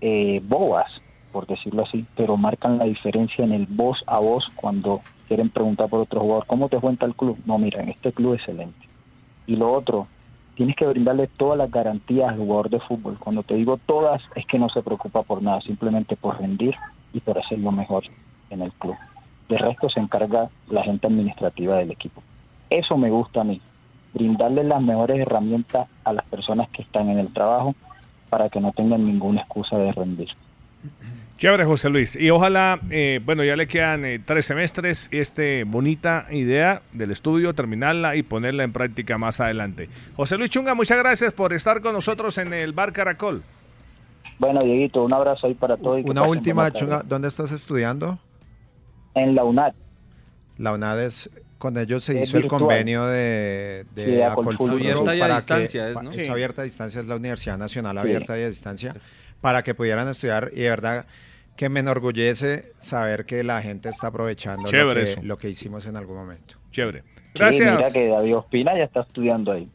eh, 0.00 0.40
bobas, 0.44 0.90
por 1.32 1.46
decirlo 1.46 1.82
así, 1.82 2.06
pero 2.16 2.36
marcan 2.36 2.78
la 2.78 2.84
diferencia 2.84 3.44
en 3.44 3.52
el 3.52 3.66
voz 3.66 4.02
a 4.06 4.18
voz 4.18 4.46
cuando 4.56 5.00
quieren 5.28 5.50
preguntar 5.50 5.88
por 5.88 6.00
otro 6.00 6.20
jugador, 6.20 6.46
¿cómo 6.46 6.68
te 6.68 6.78
cuenta 6.78 7.06
el 7.06 7.14
club? 7.14 7.38
No, 7.44 7.58
mira, 7.58 7.82
en 7.82 7.90
este 7.90 8.12
club 8.12 8.34
excelente. 8.34 8.86
Y 9.46 9.56
lo 9.56 9.72
otro, 9.72 10.08
tienes 10.54 10.76
que 10.76 10.86
brindarle 10.86 11.26
todas 11.26 11.58
las 11.58 11.70
garantías 11.70 12.30
al 12.30 12.38
jugador 12.38 12.70
de 12.70 12.80
fútbol. 12.80 13.18
Cuando 13.18 13.42
te 13.42 13.54
digo 13.54 13.78
todas, 13.86 14.22
es 14.34 14.46
que 14.46 14.58
no 14.58 14.68
se 14.68 14.82
preocupa 14.82 15.22
por 15.22 15.42
nada, 15.42 15.60
simplemente 15.60 16.16
por 16.16 16.40
rendir 16.40 16.74
y 17.12 17.20
por 17.20 17.38
hacer 17.38 17.58
lo 17.58 17.72
mejor 17.72 18.04
en 18.50 18.62
el 18.62 18.72
club. 18.72 18.96
De 19.48 19.58
resto 19.58 19.88
se 19.88 20.00
encarga 20.00 20.48
la 20.68 20.82
gente 20.82 21.06
administrativa 21.06 21.76
del 21.76 21.90
equipo. 21.90 22.22
Eso 22.68 22.96
me 22.96 23.10
gusta 23.10 23.40
a 23.40 23.44
mí, 23.44 23.60
brindarle 24.14 24.64
las 24.64 24.82
mejores 24.82 25.18
herramientas 25.18 25.88
a 26.04 26.12
las 26.12 26.24
personas 26.26 26.68
que 26.70 26.82
están 26.82 27.08
en 27.08 27.18
el 27.18 27.32
trabajo 27.32 27.74
para 28.28 28.48
que 28.48 28.60
no 28.60 28.72
tengan 28.72 29.04
ninguna 29.04 29.40
excusa 29.40 29.76
de 29.76 29.92
rendir. 29.92 30.28
Chévere, 31.40 31.64
José 31.64 31.88
Luis. 31.88 32.16
Y 32.16 32.28
ojalá, 32.28 32.78
eh, 32.90 33.18
bueno, 33.24 33.42
ya 33.42 33.56
le 33.56 33.66
quedan 33.66 34.04
eh, 34.04 34.20
tres 34.22 34.44
semestres, 34.44 35.08
este 35.10 35.64
bonita 35.64 36.26
idea 36.30 36.82
del 36.92 37.12
estudio, 37.12 37.54
terminarla 37.54 38.14
y 38.14 38.22
ponerla 38.22 38.62
en 38.62 38.74
práctica 38.74 39.16
más 39.16 39.40
adelante. 39.40 39.88
José 40.16 40.36
Luis 40.36 40.50
Chunga, 40.50 40.74
muchas 40.74 40.98
gracias 40.98 41.32
por 41.32 41.54
estar 41.54 41.80
con 41.80 41.94
nosotros 41.94 42.36
en 42.36 42.52
el 42.52 42.74
Bar 42.74 42.92
Caracol. 42.92 43.42
Bueno, 44.38 44.60
Dieguito, 44.62 45.02
un 45.02 45.14
abrazo 45.14 45.46
ahí 45.46 45.54
para 45.54 45.78
todos. 45.78 46.02
Una 46.04 46.24
última, 46.24 46.70
Chunga, 46.72 47.02
¿dónde 47.06 47.28
estás 47.28 47.52
estudiando? 47.52 48.18
En 49.14 49.34
la 49.34 49.42
UNAD. 49.42 49.72
La 50.58 50.74
UNAD 50.74 51.04
es, 51.04 51.30
con 51.56 51.78
ellos 51.78 52.04
se 52.04 52.22
hizo 52.22 52.36
el 52.36 52.48
convenio 52.48 53.06
de, 53.06 53.86
de 53.94 54.04
sí, 54.04 54.20
abierta 54.20 55.16
y 55.16 55.20
a 55.22 55.34
distancia, 55.36 55.88
es, 55.88 56.02
¿no? 56.02 56.10
Es 56.10 56.28
abierta 56.28 56.60
a 56.60 56.64
distancia, 56.64 57.00
es 57.00 57.06
la 57.06 57.16
Universidad 57.16 57.56
Nacional 57.56 57.96
abierta 57.96 58.38
y 58.38 58.42
a 58.42 58.48
distancia, 58.48 58.94
para 59.40 59.62
que 59.62 59.74
pudieran 59.74 60.06
estudiar 60.06 60.50
y 60.52 60.60
de 60.60 60.68
verdad 60.68 61.06
que 61.60 61.68
me 61.68 61.80
enorgullece 61.80 62.72
saber 62.78 63.26
que 63.26 63.44
la 63.44 63.60
gente 63.60 63.90
está 63.90 64.06
aprovechando 64.06 64.62
lo 65.20 65.36
que, 65.36 65.50
hicimos 65.50 65.86
en 65.86 65.94
algún 65.94 66.16
momento. 66.16 66.54
Chévere. 66.70 67.02
Gracias. 67.34 67.76
mira 67.76 67.90
que 67.92 68.08
David 68.08 68.36
Ospina 68.38 68.78
ya 68.78 68.84
está 68.84 69.02
estudiando 69.02 69.52
ahí. 69.52 69.68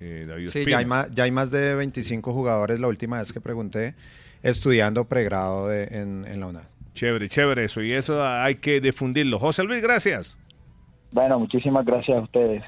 Eh, 0.00 0.26
sí, 0.48 0.64
ya 0.68 0.78
hay, 0.78 0.86
más, 0.86 1.08
ya 1.12 1.22
hay 1.22 1.30
más 1.30 1.52
de 1.52 1.76
25 1.76 2.32
jugadores, 2.32 2.80
la 2.80 2.88
última 2.88 3.20
vez 3.20 3.32
que 3.32 3.40
pregunté, 3.40 3.94
estudiando 4.42 5.04
pregrado 5.04 5.72
en, 5.72 6.24
en 6.26 6.40
la 6.40 6.48
UNAD. 6.48 6.64
Chévere, 6.94 7.28
chévere 7.28 7.66
eso, 7.66 7.82
y 7.82 7.92
eso 7.92 8.26
hay 8.26 8.56
que 8.56 8.80
difundirlo. 8.80 9.38
José 9.38 9.62
Luis, 9.62 9.80
gracias. 9.80 10.36
Bueno, 11.12 11.38
muchísimas 11.38 11.86
gracias 11.86 12.18
a 12.18 12.22
ustedes. 12.22 12.64